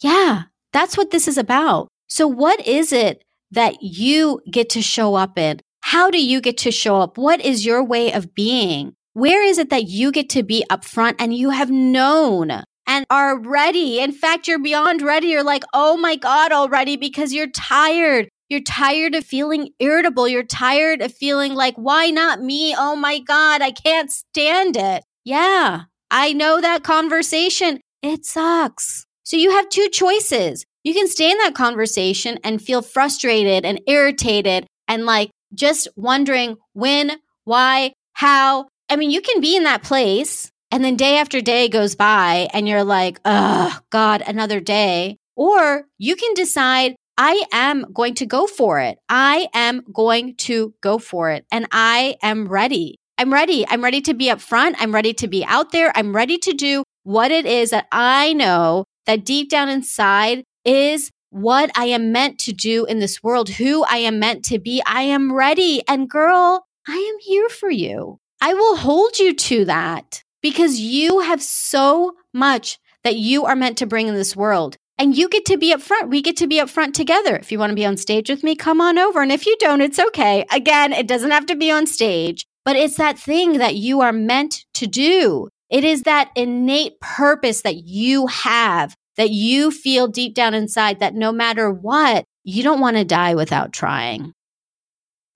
Yeah, 0.00 0.44
that's 0.72 0.96
what 0.96 1.10
this 1.10 1.28
is 1.28 1.38
about. 1.38 1.88
So, 2.08 2.26
what 2.26 2.66
is 2.66 2.92
it 2.92 3.22
that 3.52 3.82
you 3.82 4.40
get 4.50 4.68
to 4.70 4.82
show 4.82 5.14
up 5.14 5.38
in? 5.38 5.60
How 5.90 6.08
do 6.08 6.24
you 6.24 6.40
get 6.40 6.56
to 6.58 6.70
show 6.70 7.00
up? 7.00 7.18
What 7.18 7.40
is 7.40 7.66
your 7.66 7.82
way 7.82 8.12
of 8.12 8.32
being? 8.32 8.94
Where 9.14 9.42
is 9.42 9.58
it 9.58 9.70
that 9.70 9.88
you 9.88 10.12
get 10.12 10.28
to 10.28 10.44
be 10.44 10.64
upfront 10.70 11.16
and 11.18 11.34
you 11.34 11.50
have 11.50 11.68
known 11.68 12.52
and 12.86 13.04
are 13.10 13.36
ready? 13.36 13.98
In 13.98 14.12
fact, 14.12 14.46
you're 14.46 14.62
beyond 14.62 15.02
ready. 15.02 15.26
You're 15.26 15.42
like, 15.42 15.64
oh 15.74 15.96
my 15.96 16.14
God, 16.14 16.52
already 16.52 16.96
because 16.96 17.32
you're 17.32 17.50
tired. 17.50 18.28
You're 18.48 18.60
tired 18.60 19.16
of 19.16 19.24
feeling 19.24 19.70
irritable. 19.80 20.28
You're 20.28 20.44
tired 20.44 21.02
of 21.02 21.12
feeling 21.12 21.56
like, 21.56 21.74
why 21.74 22.10
not 22.10 22.40
me? 22.40 22.72
Oh 22.78 22.94
my 22.94 23.18
God, 23.18 23.60
I 23.60 23.72
can't 23.72 24.12
stand 24.12 24.76
it. 24.76 25.02
Yeah, 25.24 25.86
I 26.08 26.32
know 26.32 26.60
that 26.60 26.84
conversation. 26.84 27.80
It 28.00 28.24
sucks. 28.24 29.06
So 29.24 29.36
you 29.36 29.50
have 29.50 29.68
two 29.68 29.88
choices. 29.88 30.64
You 30.84 30.94
can 30.94 31.08
stay 31.08 31.32
in 31.32 31.38
that 31.38 31.56
conversation 31.56 32.38
and 32.44 32.62
feel 32.62 32.80
frustrated 32.80 33.64
and 33.64 33.80
irritated 33.88 34.68
and 34.86 35.04
like 35.04 35.32
just 35.54 35.88
wondering 35.96 36.56
when, 36.72 37.12
why, 37.44 37.92
how. 38.14 38.68
I 38.88 38.96
mean, 38.96 39.10
you 39.10 39.20
can 39.20 39.40
be 39.40 39.56
in 39.56 39.64
that 39.64 39.82
place 39.82 40.50
and 40.70 40.84
then 40.84 40.96
day 40.96 41.18
after 41.18 41.40
day 41.40 41.68
goes 41.68 41.94
by 41.94 42.48
and 42.52 42.68
you're 42.68 42.84
like, 42.84 43.20
oh, 43.24 43.78
God, 43.90 44.22
another 44.26 44.60
day. 44.60 45.16
Or 45.36 45.84
you 45.98 46.16
can 46.16 46.34
decide, 46.34 46.94
I 47.16 47.44
am 47.52 47.86
going 47.92 48.14
to 48.16 48.26
go 48.26 48.46
for 48.46 48.80
it. 48.80 48.98
I 49.08 49.48
am 49.54 49.82
going 49.92 50.36
to 50.36 50.74
go 50.80 50.98
for 50.98 51.30
it. 51.30 51.44
And 51.50 51.66
I 51.72 52.16
am 52.22 52.48
ready. 52.48 52.96
I'm 53.18 53.32
ready. 53.32 53.66
I'm 53.68 53.82
ready 53.82 54.00
to 54.02 54.14
be 54.14 54.30
up 54.30 54.40
front. 54.40 54.76
I'm 54.78 54.94
ready 54.94 55.12
to 55.14 55.28
be 55.28 55.44
out 55.44 55.72
there. 55.72 55.92
I'm 55.94 56.14
ready 56.14 56.38
to 56.38 56.52
do 56.52 56.84
what 57.02 57.30
it 57.30 57.46
is 57.46 57.70
that 57.70 57.86
I 57.92 58.32
know 58.32 58.84
that 59.06 59.24
deep 59.24 59.50
down 59.50 59.68
inside 59.68 60.44
is 60.64 61.10
what 61.30 61.70
I 61.76 61.86
am 61.86 62.12
meant 62.12 62.38
to 62.40 62.52
do 62.52 62.84
in 62.84 62.98
this 62.98 63.22
world, 63.22 63.48
who 63.48 63.84
I 63.84 63.98
am 63.98 64.18
meant 64.18 64.44
to 64.46 64.58
be. 64.58 64.82
I 64.86 65.02
am 65.02 65.32
ready. 65.32 65.82
And 65.88 66.10
girl, 66.10 66.66
I 66.86 66.96
am 66.96 67.18
here 67.20 67.48
for 67.48 67.70
you. 67.70 68.18
I 68.40 68.54
will 68.54 68.76
hold 68.76 69.18
you 69.18 69.34
to 69.34 69.64
that 69.66 70.22
because 70.42 70.80
you 70.80 71.20
have 71.20 71.42
so 71.42 72.12
much 72.32 72.78
that 73.04 73.16
you 73.16 73.44
are 73.44 73.56
meant 73.56 73.78
to 73.78 73.86
bring 73.86 74.08
in 74.08 74.14
this 74.14 74.36
world. 74.36 74.76
And 74.98 75.16
you 75.16 75.30
get 75.30 75.46
to 75.46 75.56
be 75.56 75.72
up 75.72 75.80
front. 75.80 76.10
We 76.10 76.20
get 76.20 76.36
to 76.38 76.46
be 76.46 76.60
up 76.60 76.68
front 76.68 76.94
together. 76.94 77.34
If 77.36 77.50
you 77.50 77.58
want 77.58 77.70
to 77.70 77.76
be 77.76 77.86
on 77.86 77.96
stage 77.96 78.28
with 78.28 78.44
me, 78.44 78.54
come 78.54 78.82
on 78.82 78.98
over. 78.98 79.22
And 79.22 79.32
if 79.32 79.46
you 79.46 79.56
don't, 79.58 79.80
it's 79.80 79.98
okay. 79.98 80.44
Again, 80.52 80.92
it 80.92 81.06
doesn't 81.06 81.30
have 81.30 81.46
to 81.46 81.56
be 81.56 81.70
on 81.70 81.86
stage, 81.86 82.44
but 82.66 82.76
it's 82.76 82.96
that 82.96 83.18
thing 83.18 83.54
that 83.58 83.76
you 83.76 84.02
are 84.02 84.12
meant 84.12 84.66
to 84.74 84.86
do. 84.86 85.48
It 85.70 85.84
is 85.84 86.02
that 86.02 86.30
innate 86.36 87.00
purpose 87.00 87.62
that 87.62 87.76
you 87.76 88.26
have 88.26 88.94
that 89.20 89.28
you 89.28 89.70
feel 89.70 90.08
deep 90.08 90.34
down 90.34 90.54
inside 90.54 91.00
that 91.00 91.14
no 91.14 91.30
matter 91.30 91.70
what, 91.70 92.24
you 92.42 92.62
don't 92.62 92.80
want 92.80 92.96
to 92.96 93.04
die 93.04 93.34
without 93.34 93.70
trying. 93.70 94.32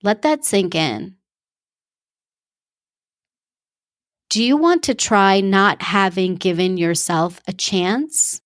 Let 0.01 0.23
that 0.23 0.43
sink 0.43 0.73
in. 0.73 1.17
Do 4.31 4.43
you 4.43 4.57
want 4.57 4.81
to 4.85 4.95
try 4.95 5.39
not 5.39 5.83
having 5.83 6.33
given 6.33 6.77
yourself 6.77 7.39
a 7.47 7.53
chance? 7.53 8.41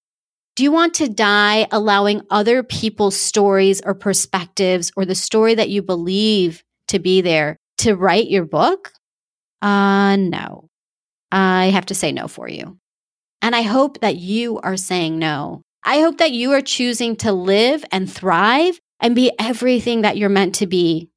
Do 0.58 0.64
you 0.64 0.74
want 0.74 0.96
to 0.96 1.08
die 1.08 1.68
allowing 1.72 2.22
other 2.30 2.62
people's 2.62 3.16
stories 3.16 3.82
or 3.82 3.94
perspectives 3.94 4.92
or 4.98 5.06
the 5.06 5.16
story 5.16 5.56
that 5.56 5.70
you 5.70 5.82
believe 5.82 6.66
to 6.90 7.00
be 7.00 7.22
there 7.22 7.56
to 7.78 7.96
write 7.96 8.30
your 8.30 8.44
book? 8.44 8.92
Uh, 9.62 10.18
no. 10.18 10.68
I 11.32 11.68
have 11.68 11.86
to 11.86 11.96
say 11.96 12.12
no 12.12 12.28
for 12.28 12.50
you. 12.50 12.78
And 13.42 13.56
I 13.56 13.62
hope 13.62 14.00
that 14.02 14.18
you 14.18 14.60
are 14.60 14.78
saying 14.78 15.18
no. 15.18 15.62
I 15.84 16.02
hope 16.02 16.18
that 16.18 16.32
you 16.32 16.52
are 16.52 16.62
choosing 16.62 17.16
to 17.18 17.32
live 17.32 17.86
and 17.92 18.12
thrive 18.12 18.80
and 19.00 19.16
be 19.16 19.32
everything 19.40 20.02
that 20.02 20.18
you're 20.18 20.30
meant 20.30 20.56
to 20.56 20.68
be. 20.68 21.10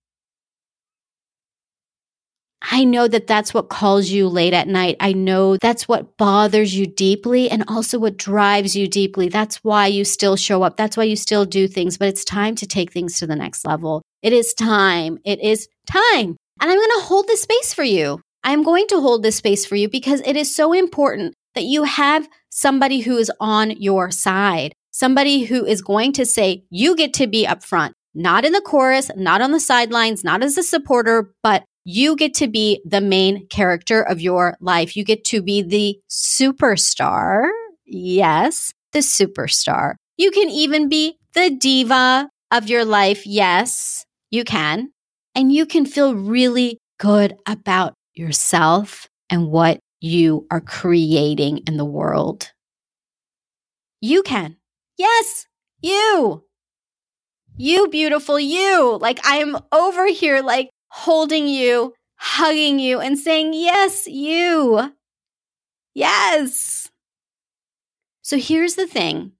I 2.70 2.84
know 2.84 3.08
that 3.08 3.26
that's 3.26 3.52
what 3.52 3.68
calls 3.68 4.08
you 4.10 4.28
late 4.28 4.52
at 4.52 4.68
night. 4.68 4.96
I 5.00 5.12
know 5.12 5.56
that's 5.56 5.88
what 5.88 6.16
bothers 6.16 6.76
you 6.76 6.86
deeply 6.86 7.50
and 7.50 7.64
also 7.66 7.98
what 7.98 8.16
drives 8.16 8.76
you 8.76 8.86
deeply. 8.86 9.28
That's 9.28 9.56
why 9.56 9.88
you 9.88 10.04
still 10.04 10.36
show 10.36 10.62
up. 10.62 10.76
That's 10.76 10.96
why 10.96 11.02
you 11.04 11.16
still 11.16 11.44
do 11.44 11.66
things, 11.66 11.98
but 11.98 12.08
it's 12.08 12.24
time 12.24 12.54
to 12.56 12.66
take 12.66 12.92
things 12.92 13.18
to 13.18 13.26
the 13.26 13.34
next 13.34 13.66
level. 13.66 14.00
It 14.22 14.32
is 14.32 14.54
time. 14.54 15.18
It 15.24 15.40
is 15.40 15.68
time. 15.86 16.36
And 16.60 16.70
I'm 16.70 16.78
going 16.78 17.00
to 17.00 17.04
hold 17.04 17.26
this 17.26 17.42
space 17.42 17.74
for 17.74 17.82
you. 17.82 18.20
I'm 18.44 18.62
going 18.62 18.86
to 18.88 19.00
hold 19.00 19.24
this 19.24 19.36
space 19.36 19.66
for 19.66 19.74
you 19.74 19.88
because 19.88 20.20
it 20.24 20.36
is 20.36 20.54
so 20.54 20.72
important 20.72 21.34
that 21.54 21.64
you 21.64 21.84
have 21.84 22.28
somebody 22.50 23.00
who 23.00 23.16
is 23.16 23.30
on 23.40 23.70
your 23.72 24.10
side, 24.10 24.72
somebody 24.90 25.44
who 25.44 25.64
is 25.64 25.82
going 25.82 26.12
to 26.12 26.26
say, 26.26 26.64
you 26.70 26.96
get 26.96 27.14
to 27.14 27.26
be 27.26 27.46
upfront, 27.46 27.92
not 28.14 28.44
in 28.44 28.52
the 28.52 28.60
chorus, 28.60 29.10
not 29.16 29.40
on 29.40 29.52
the 29.52 29.60
sidelines, 29.60 30.24
not 30.24 30.42
as 30.42 30.56
a 30.58 30.62
supporter, 30.62 31.32
but 31.42 31.64
you 31.84 32.14
get 32.16 32.34
to 32.34 32.46
be 32.46 32.80
the 32.84 33.00
main 33.00 33.46
character 33.48 34.02
of 34.02 34.20
your 34.20 34.56
life. 34.60 34.96
You 34.96 35.04
get 35.04 35.24
to 35.26 35.42
be 35.42 35.62
the 35.62 35.98
superstar. 36.08 37.48
Yes, 37.84 38.72
the 38.92 39.00
superstar. 39.00 39.94
You 40.16 40.30
can 40.30 40.48
even 40.48 40.88
be 40.88 41.16
the 41.34 41.50
diva 41.50 42.28
of 42.50 42.68
your 42.68 42.84
life. 42.84 43.26
Yes, 43.26 44.04
you 44.30 44.44
can. 44.44 44.92
And 45.34 45.52
you 45.52 45.66
can 45.66 45.86
feel 45.86 46.14
really 46.14 46.78
good 46.98 47.34
about 47.46 47.94
yourself 48.14 49.08
and 49.30 49.48
what 49.48 49.80
you 50.02 50.44
are 50.50 50.60
creating 50.60 51.58
in 51.58 51.76
the 51.76 51.84
world. 51.84 52.50
You 54.00 54.24
can. 54.24 54.56
Yes, 54.98 55.46
you. 55.80 56.44
You, 57.56 57.86
beautiful 57.86 58.38
you. 58.38 58.98
Like 59.00 59.24
I 59.24 59.36
am 59.36 59.56
over 59.70 60.08
here, 60.08 60.42
like 60.42 60.70
holding 60.88 61.46
you, 61.46 61.94
hugging 62.16 62.80
you, 62.80 62.98
and 62.98 63.16
saying, 63.16 63.52
Yes, 63.54 64.08
you. 64.08 64.92
Yes. 65.94 66.90
So 68.22 68.38
here's 68.38 68.74
the 68.74 68.88
thing. 68.88 69.32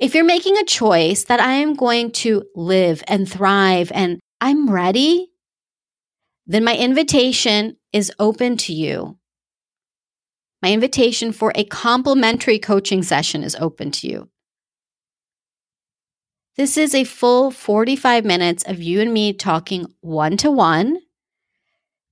If 0.00 0.14
you're 0.14 0.24
making 0.24 0.56
a 0.56 0.64
choice 0.64 1.24
that 1.24 1.40
I 1.40 1.52
am 1.54 1.74
going 1.74 2.10
to 2.12 2.44
live 2.54 3.04
and 3.06 3.30
thrive 3.30 3.92
and 3.94 4.18
I'm 4.40 4.70
ready, 4.70 5.30
then 6.46 6.64
my 6.64 6.74
invitation 6.74 7.76
is 7.92 8.10
open 8.18 8.56
to 8.58 8.72
you 8.72 9.18
my 10.64 10.72
invitation 10.72 11.30
for 11.30 11.52
a 11.54 11.64
complimentary 11.64 12.58
coaching 12.58 13.02
session 13.02 13.42
is 13.42 13.54
open 13.56 13.90
to 13.90 14.08
you. 14.08 14.30
This 16.56 16.78
is 16.78 16.94
a 16.94 17.04
full 17.04 17.50
45 17.50 18.24
minutes 18.24 18.64
of 18.66 18.80
you 18.80 19.02
and 19.02 19.12
me 19.12 19.34
talking 19.34 19.92
one 20.00 20.38
to 20.38 20.50
one 20.50 21.00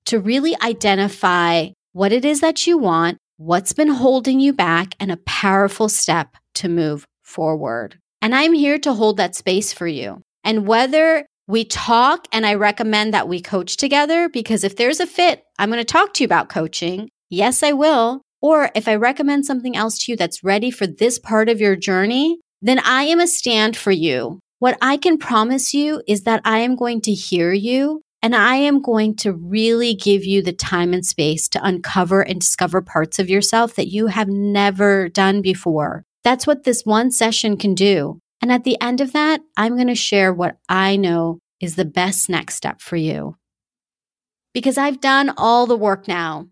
to 0.05 0.21
really 0.21 0.55
identify 0.61 1.69
what 1.93 2.13
it 2.13 2.27
is 2.27 2.41
that 2.41 2.67
you 2.67 2.77
want, 2.77 3.17
what's 3.39 3.73
been 3.73 3.89
holding 3.89 4.39
you 4.39 4.53
back, 4.53 4.97
and 5.01 5.11
a 5.11 5.17
powerful 5.25 5.89
step 5.89 6.37
to 6.57 6.69
move 6.69 7.07
forward. 7.23 7.99
And 8.21 8.35
I'm 8.35 8.53
here 8.53 8.79
to 8.81 8.93
hold 8.93 9.17
that 9.17 9.35
space 9.35 9.73
for 9.73 9.87
you. 9.87 10.21
And 10.45 10.67
whether 10.67 11.25
we 11.49 11.65
talk 11.65 12.29
and 12.33 12.45
I 12.45 12.53
recommend 12.53 13.15
that 13.15 13.29
we 13.29 13.41
coach 13.41 13.79
together, 13.79 14.29
because 14.29 14.63
if 14.63 14.77
there's 14.77 15.01
a 15.01 15.07
fit, 15.07 15.43
I'm 15.59 15.71
going 15.71 15.79
to 15.79 15.87
talk 15.87 16.13
to 16.13 16.23
you 16.23 16.27
about 16.27 16.51
coaching. 16.51 17.09
Yes, 17.31 17.63
I 17.63 17.73
will. 17.73 18.21
Or 18.43 18.71
if 18.75 18.89
I 18.89 18.97
recommend 18.97 19.47
something 19.47 19.77
else 19.77 19.99
to 20.01 20.13
you 20.13 20.17
that's 20.17 20.43
ready 20.43 20.71
for 20.71 20.87
this 20.87 21.19
part 21.19 21.49
of 21.49 21.61
your 21.61 21.77
journey, 21.77 22.41
then 22.61 22.81
I 22.81 23.05
am 23.05 23.21
a 23.21 23.27
stand 23.27 23.77
for 23.77 23.93
you. 23.93 24.41
What 24.59 24.77
I 24.83 24.97
can 24.97 25.17
promise 25.17 25.73
you 25.73 26.03
is 26.07 26.23
that 26.23 26.43
I 26.45 26.59
am 26.59 26.77
going 26.77 27.01
to 27.03 27.13
hear 27.13 27.53
you 27.53 28.03
and 28.23 28.37
I 28.37 28.57
am 28.57 28.81
going 28.81 29.17
to 29.17 29.33
really 29.33 29.95
give 29.95 30.25
you 30.25 30.43
the 30.43 30.53
time 30.53 30.93
and 30.93 31.05
space 31.05 31.49
to 31.51 31.65
uncover 31.65 32.21
and 32.21 32.41
discover 32.41 32.81
parts 32.81 33.19
of 33.19 33.29
yourself 33.29 33.75
that 33.75 33.89
you 33.89 34.07
have 34.09 34.29
never 34.29 35.09
done 35.09 35.43
before. 35.43 36.05
That's 36.23 36.47
what 36.47 36.63
this 36.63 36.83
one 36.85 37.11
session 37.11 37.57
can 37.57 37.75
do. 37.75 38.21
And 38.41 38.53
at 38.53 38.63
the 38.65 38.81
end 38.81 39.01
of 39.01 39.13
that, 39.13 39.41
I'm 39.57 39.75
going 39.75 39.89
to 39.89 39.95
share 39.97 40.33
what 40.33 40.59
I 40.69 40.97
know 40.97 41.39
is 41.61 41.75
the 41.75 41.85
best 41.85 42.29
next 42.29 42.55
step 42.55 42.81
for 42.81 42.97
you. 42.97 43.37
Because 44.53 44.79
I've 44.79 45.01
done 45.01 45.33
all 45.37 45.67
the 45.67 45.77
work 45.77 46.07
now 46.07 46.47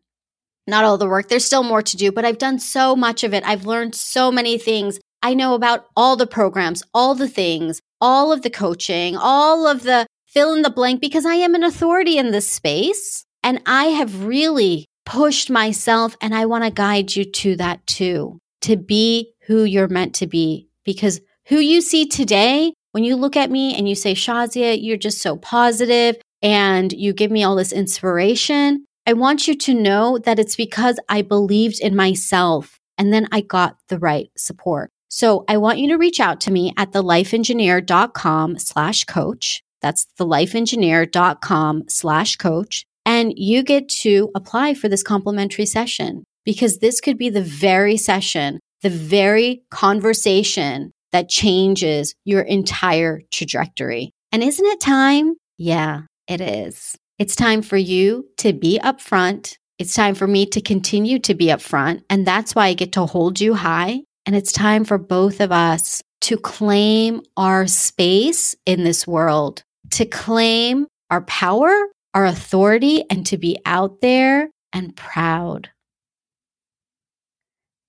not 0.66 0.84
all 0.84 0.98
the 0.98 1.08
work. 1.08 1.28
There's 1.28 1.44
still 1.44 1.62
more 1.62 1.82
to 1.82 1.96
do, 1.96 2.12
but 2.12 2.24
I've 2.24 2.38
done 2.38 2.58
so 2.58 2.94
much 2.94 3.24
of 3.24 3.34
it. 3.34 3.44
I've 3.44 3.66
learned 3.66 3.94
so 3.94 4.30
many 4.30 4.58
things. 4.58 5.00
I 5.22 5.34
know 5.34 5.54
about 5.54 5.86
all 5.96 6.16
the 6.16 6.26
programs, 6.26 6.82
all 6.94 7.14
the 7.14 7.28
things. 7.28 7.80
all 8.00 8.32
of 8.32 8.42
the 8.42 8.50
coaching, 8.50 9.16
all 9.16 9.66
of 9.66 9.82
the 9.82 10.06
fill 10.26 10.54
in 10.54 10.62
the 10.62 10.70
blank, 10.70 11.00
because 11.00 11.26
I 11.26 11.34
am 11.34 11.54
an 11.54 11.64
authority 11.64 12.18
in 12.18 12.30
this 12.30 12.48
space. 12.48 13.24
And 13.42 13.60
I 13.66 13.86
have 13.86 14.24
really 14.24 14.86
pushed 15.06 15.50
myself, 15.50 16.16
and 16.20 16.34
I 16.34 16.46
want 16.46 16.64
to 16.64 16.70
guide 16.70 17.16
you 17.16 17.24
to 17.24 17.56
that 17.56 17.86
too, 17.86 18.38
to 18.62 18.76
be 18.76 19.32
who 19.46 19.64
you're 19.64 19.88
meant 19.88 20.14
to 20.16 20.26
be. 20.26 20.68
Because 20.84 21.20
who 21.48 21.58
you 21.58 21.80
see 21.80 22.06
today, 22.06 22.72
when 22.92 23.04
you 23.04 23.16
look 23.16 23.36
at 23.36 23.50
me 23.50 23.74
and 23.74 23.88
you 23.88 23.94
say, 23.94 24.14
Shazia, 24.14 24.78
you're 24.80 24.96
just 24.96 25.22
so 25.22 25.36
positive 25.36 26.16
and 26.42 26.92
you 26.92 27.12
give 27.12 27.30
me 27.30 27.44
all 27.44 27.56
this 27.56 27.72
inspiration, 27.72 28.84
I 29.10 29.12
want 29.12 29.48
you 29.48 29.56
to 29.56 29.74
know 29.74 30.18
that 30.18 30.38
it's 30.38 30.54
because 30.54 31.00
I 31.08 31.22
believed 31.22 31.80
in 31.80 31.96
myself 31.96 32.78
and 32.96 33.12
then 33.12 33.26
I 33.32 33.40
got 33.40 33.76
the 33.88 33.98
right 33.98 34.30
support. 34.36 34.92
So 35.08 35.44
I 35.48 35.56
want 35.56 35.80
you 35.80 35.88
to 35.88 35.98
reach 35.98 36.20
out 36.20 36.40
to 36.42 36.52
me 36.52 36.72
at 36.76 36.92
thelifeengineer.com 36.92 38.58
slash 38.60 39.02
coach. 39.02 39.64
That's 39.82 40.06
thelifeengineer.com 40.16 41.88
slash 41.88 42.36
coach. 42.36 42.84
And 43.04 43.32
you 43.36 43.64
get 43.64 43.88
to 43.88 44.30
apply 44.36 44.74
for 44.74 44.88
this 44.88 45.02
complimentary 45.02 45.66
session 45.66 46.22
because 46.44 46.78
this 46.78 47.00
could 47.00 47.18
be 47.18 47.30
the 47.30 47.42
very 47.42 47.96
session, 47.96 48.60
the 48.82 48.90
very 48.90 49.64
conversation 49.72 50.92
that 51.10 51.28
changes 51.28 52.14
your 52.24 52.42
entire 52.42 53.22
trajectory. 53.32 54.12
And 54.30 54.44
isn't 54.44 54.64
it 54.64 54.80
time? 54.80 55.34
Yeah, 55.58 56.02
it 56.28 56.40
is. 56.40 56.96
It's 57.20 57.36
time 57.36 57.60
for 57.60 57.76
you 57.76 58.24
to 58.38 58.54
be 58.54 58.80
upfront. 58.82 59.58
It's 59.78 59.94
time 59.94 60.14
for 60.14 60.26
me 60.26 60.46
to 60.46 60.60
continue 60.62 61.18
to 61.18 61.34
be 61.34 61.48
upfront. 61.48 62.02
And 62.08 62.26
that's 62.26 62.54
why 62.54 62.68
I 62.68 62.72
get 62.72 62.92
to 62.92 63.04
hold 63.04 63.42
you 63.42 63.52
high. 63.52 64.04
And 64.24 64.34
it's 64.34 64.52
time 64.52 64.86
for 64.86 64.96
both 64.96 65.42
of 65.42 65.52
us 65.52 66.02
to 66.22 66.38
claim 66.38 67.20
our 67.36 67.66
space 67.66 68.56
in 68.64 68.84
this 68.84 69.06
world, 69.06 69.64
to 69.90 70.06
claim 70.06 70.86
our 71.10 71.20
power, 71.20 71.70
our 72.14 72.24
authority, 72.24 73.04
and 73.10 73.26
to 73.26 73.36
be 73.36 73.58
out 73.66 74.00
there 74.00 74.48
and 74.72 74.96
proud. 74.96 75.68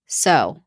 So 0.07 0.61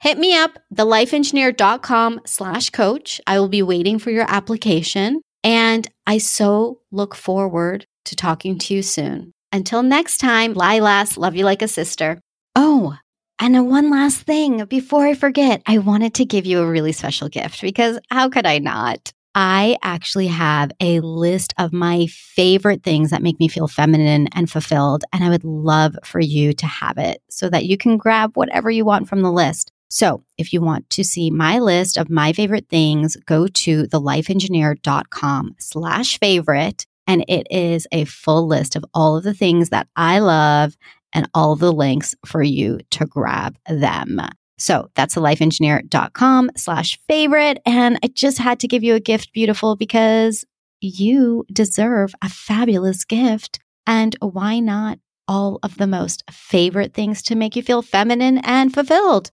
hit 0.00 0.16
me 0.16 0.34
up, 0.34 0.58
thelifeengineer.com 0.74 2.22
slash 2.24 2.70
coach. 2.70 3.20
I 3.26 3.38
will 3.38 3.50
be 3.50 3.62
waiting 3.62 3.98
for 3.98 4.10
your 4.10 4.24
application. 4.30 5.20
And 5.44 5.88
I 6.06 6.18
so 6.18 6.80
look 6.90 7.14
forward 7.14 7.86
to 8.06 8.16
talking 8.16 8.58
to 8.58 8.74
you 8.74 8.82
soon. 8.82 9.32
Until 9.52 9.82
next 9.82 10.18
time, 10.18 10.54
Lilas, 10.54 11.16
love 11.18 11.36
you 11.36 11.44
like 11.44 11.62
a 11.62 11.68
sister. 11.68 12.20
Oh, 12.56 12.96
and 13.38 13.68
one 13.68 13.90
last 13.90 14.22
thing 14.22 14.64
before 14.66 15.04
I 15.04 15.14
forget, 15.14 15.62
I 15.66 15.78
wanted 15.78 16.14
to 16.14 16.24
give 16.24 16.46
you 16.46 16.60
a 16.60 16.70
really 16.70 16.92
special 16.92 17.28
gift 17.28 17.60
because 17.60 17.98
how 18.08 18.28
could 18.28 18.46
I 18.46 18.58
not? 18.58 19.12
I 19.34 19.78
actually 19.82 20.28
have 20.28 20.70
a 20.78 21.00
list 21.00 21.54
of 21.58 21.72
my 21.72 22.06
favorite 22.06 22.82
things 22.84 23.10
that 23.10 23.22
make 23.22 23.40
me 23.40 23.48
feel 23.48 23.66
feminine 23.66 24.28
and 24.32 24.48
fulfilled. 24.48 25.04
And 25.12 25.24
I 25.24 25.30
would 25.30 25.42
love 25.42 25.96
for 26.04 26.20
you 26.20 26.52
to 26.52 26.66
have 26.66 26.98
it 26.98 27.20
so 27.30 27.48
that 27.48 27.64
you 27.64 27.76
can 27.76 27.96
grab 27.96 28.36
whatever 28.36 28.70
you 28.70 28.84
want 28.84 29.08
from 29.08 29.22
the 29.22 29.32
list. 29.32 29.71
So 29.92 30.24
if 30.38 30.54
you 30.54 30.62
want 30.62 30.88
to 30.88 31.04
see 31.04 31.30
my 31.30 31.58
list 31.58 31.98
of 31.98 32.08
my 32.08 32.32
favorite 32.32 32.70
things, 32.70 33.14
go 33.26 33.46
to 33.46 33.82
thelifeengineer.com 33.82 35.56
slash 35.58 36.18
favorite. 36.18 36.86
And 37.06 37.26
it 37.28 37.46
is 37.50 37.86
a 37.92 38.06
full 38.06 38.46
list 38.46 38.74
of 38.74 38.86
all 38.94 39.18
of 39.18 39.22
the 39.22 39.34
things 39.34 39.68
that 39.68 39.88
I 39.94 40.20
love 40.20 40.78
and 41.12 41.28
all 41.34 41.56
the 41.56 41.74
links 41.74 42.14
for 42.24 42.42
you 42.42 42.80
to 42.92 43.04
grab 43.04 43.58
them. 43.68 44.18
So 44.56 44.88
that's 44.94 45.14
thelifeengineer.com 45.14 46.52
slash 46.56 46.98
favorite. 47.06 47.60
And 47.66 47.98
I 48.02 48.06
just 48.06 48.38
had 48.38 48.60
to 48.60 48.68
give 48.68 48.82
you 48.82 48.94
a 48.94 49.00
gift, 49.00 49.34
beautiful, 49.34 49.76
because 49.76 50.42
you 50.80 51.44
deserve 51.52 52.14
a 52.22 52.30
fabulous 52.30 53.04
gift. 53.04 53.60
And 53.86 54.16
why 54.20 54.58
not 54.58 55.00
all 55.28 55.58
of 55.62 55.76
the 55.76 55.86
most 55.86 56.24
favorite 56.30 56.94
things 56.94 57.20
to 57.24 57.34
make 57.34 57.56
you 57.56 57.62
feel 57.62 57.82
feminine 57.82 58.38
and 58.38 58.72
fulfilled? 58.72 59.30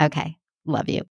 Okay. 0.00 0.36
Love 0.66 0.88
you. 0.88 1.02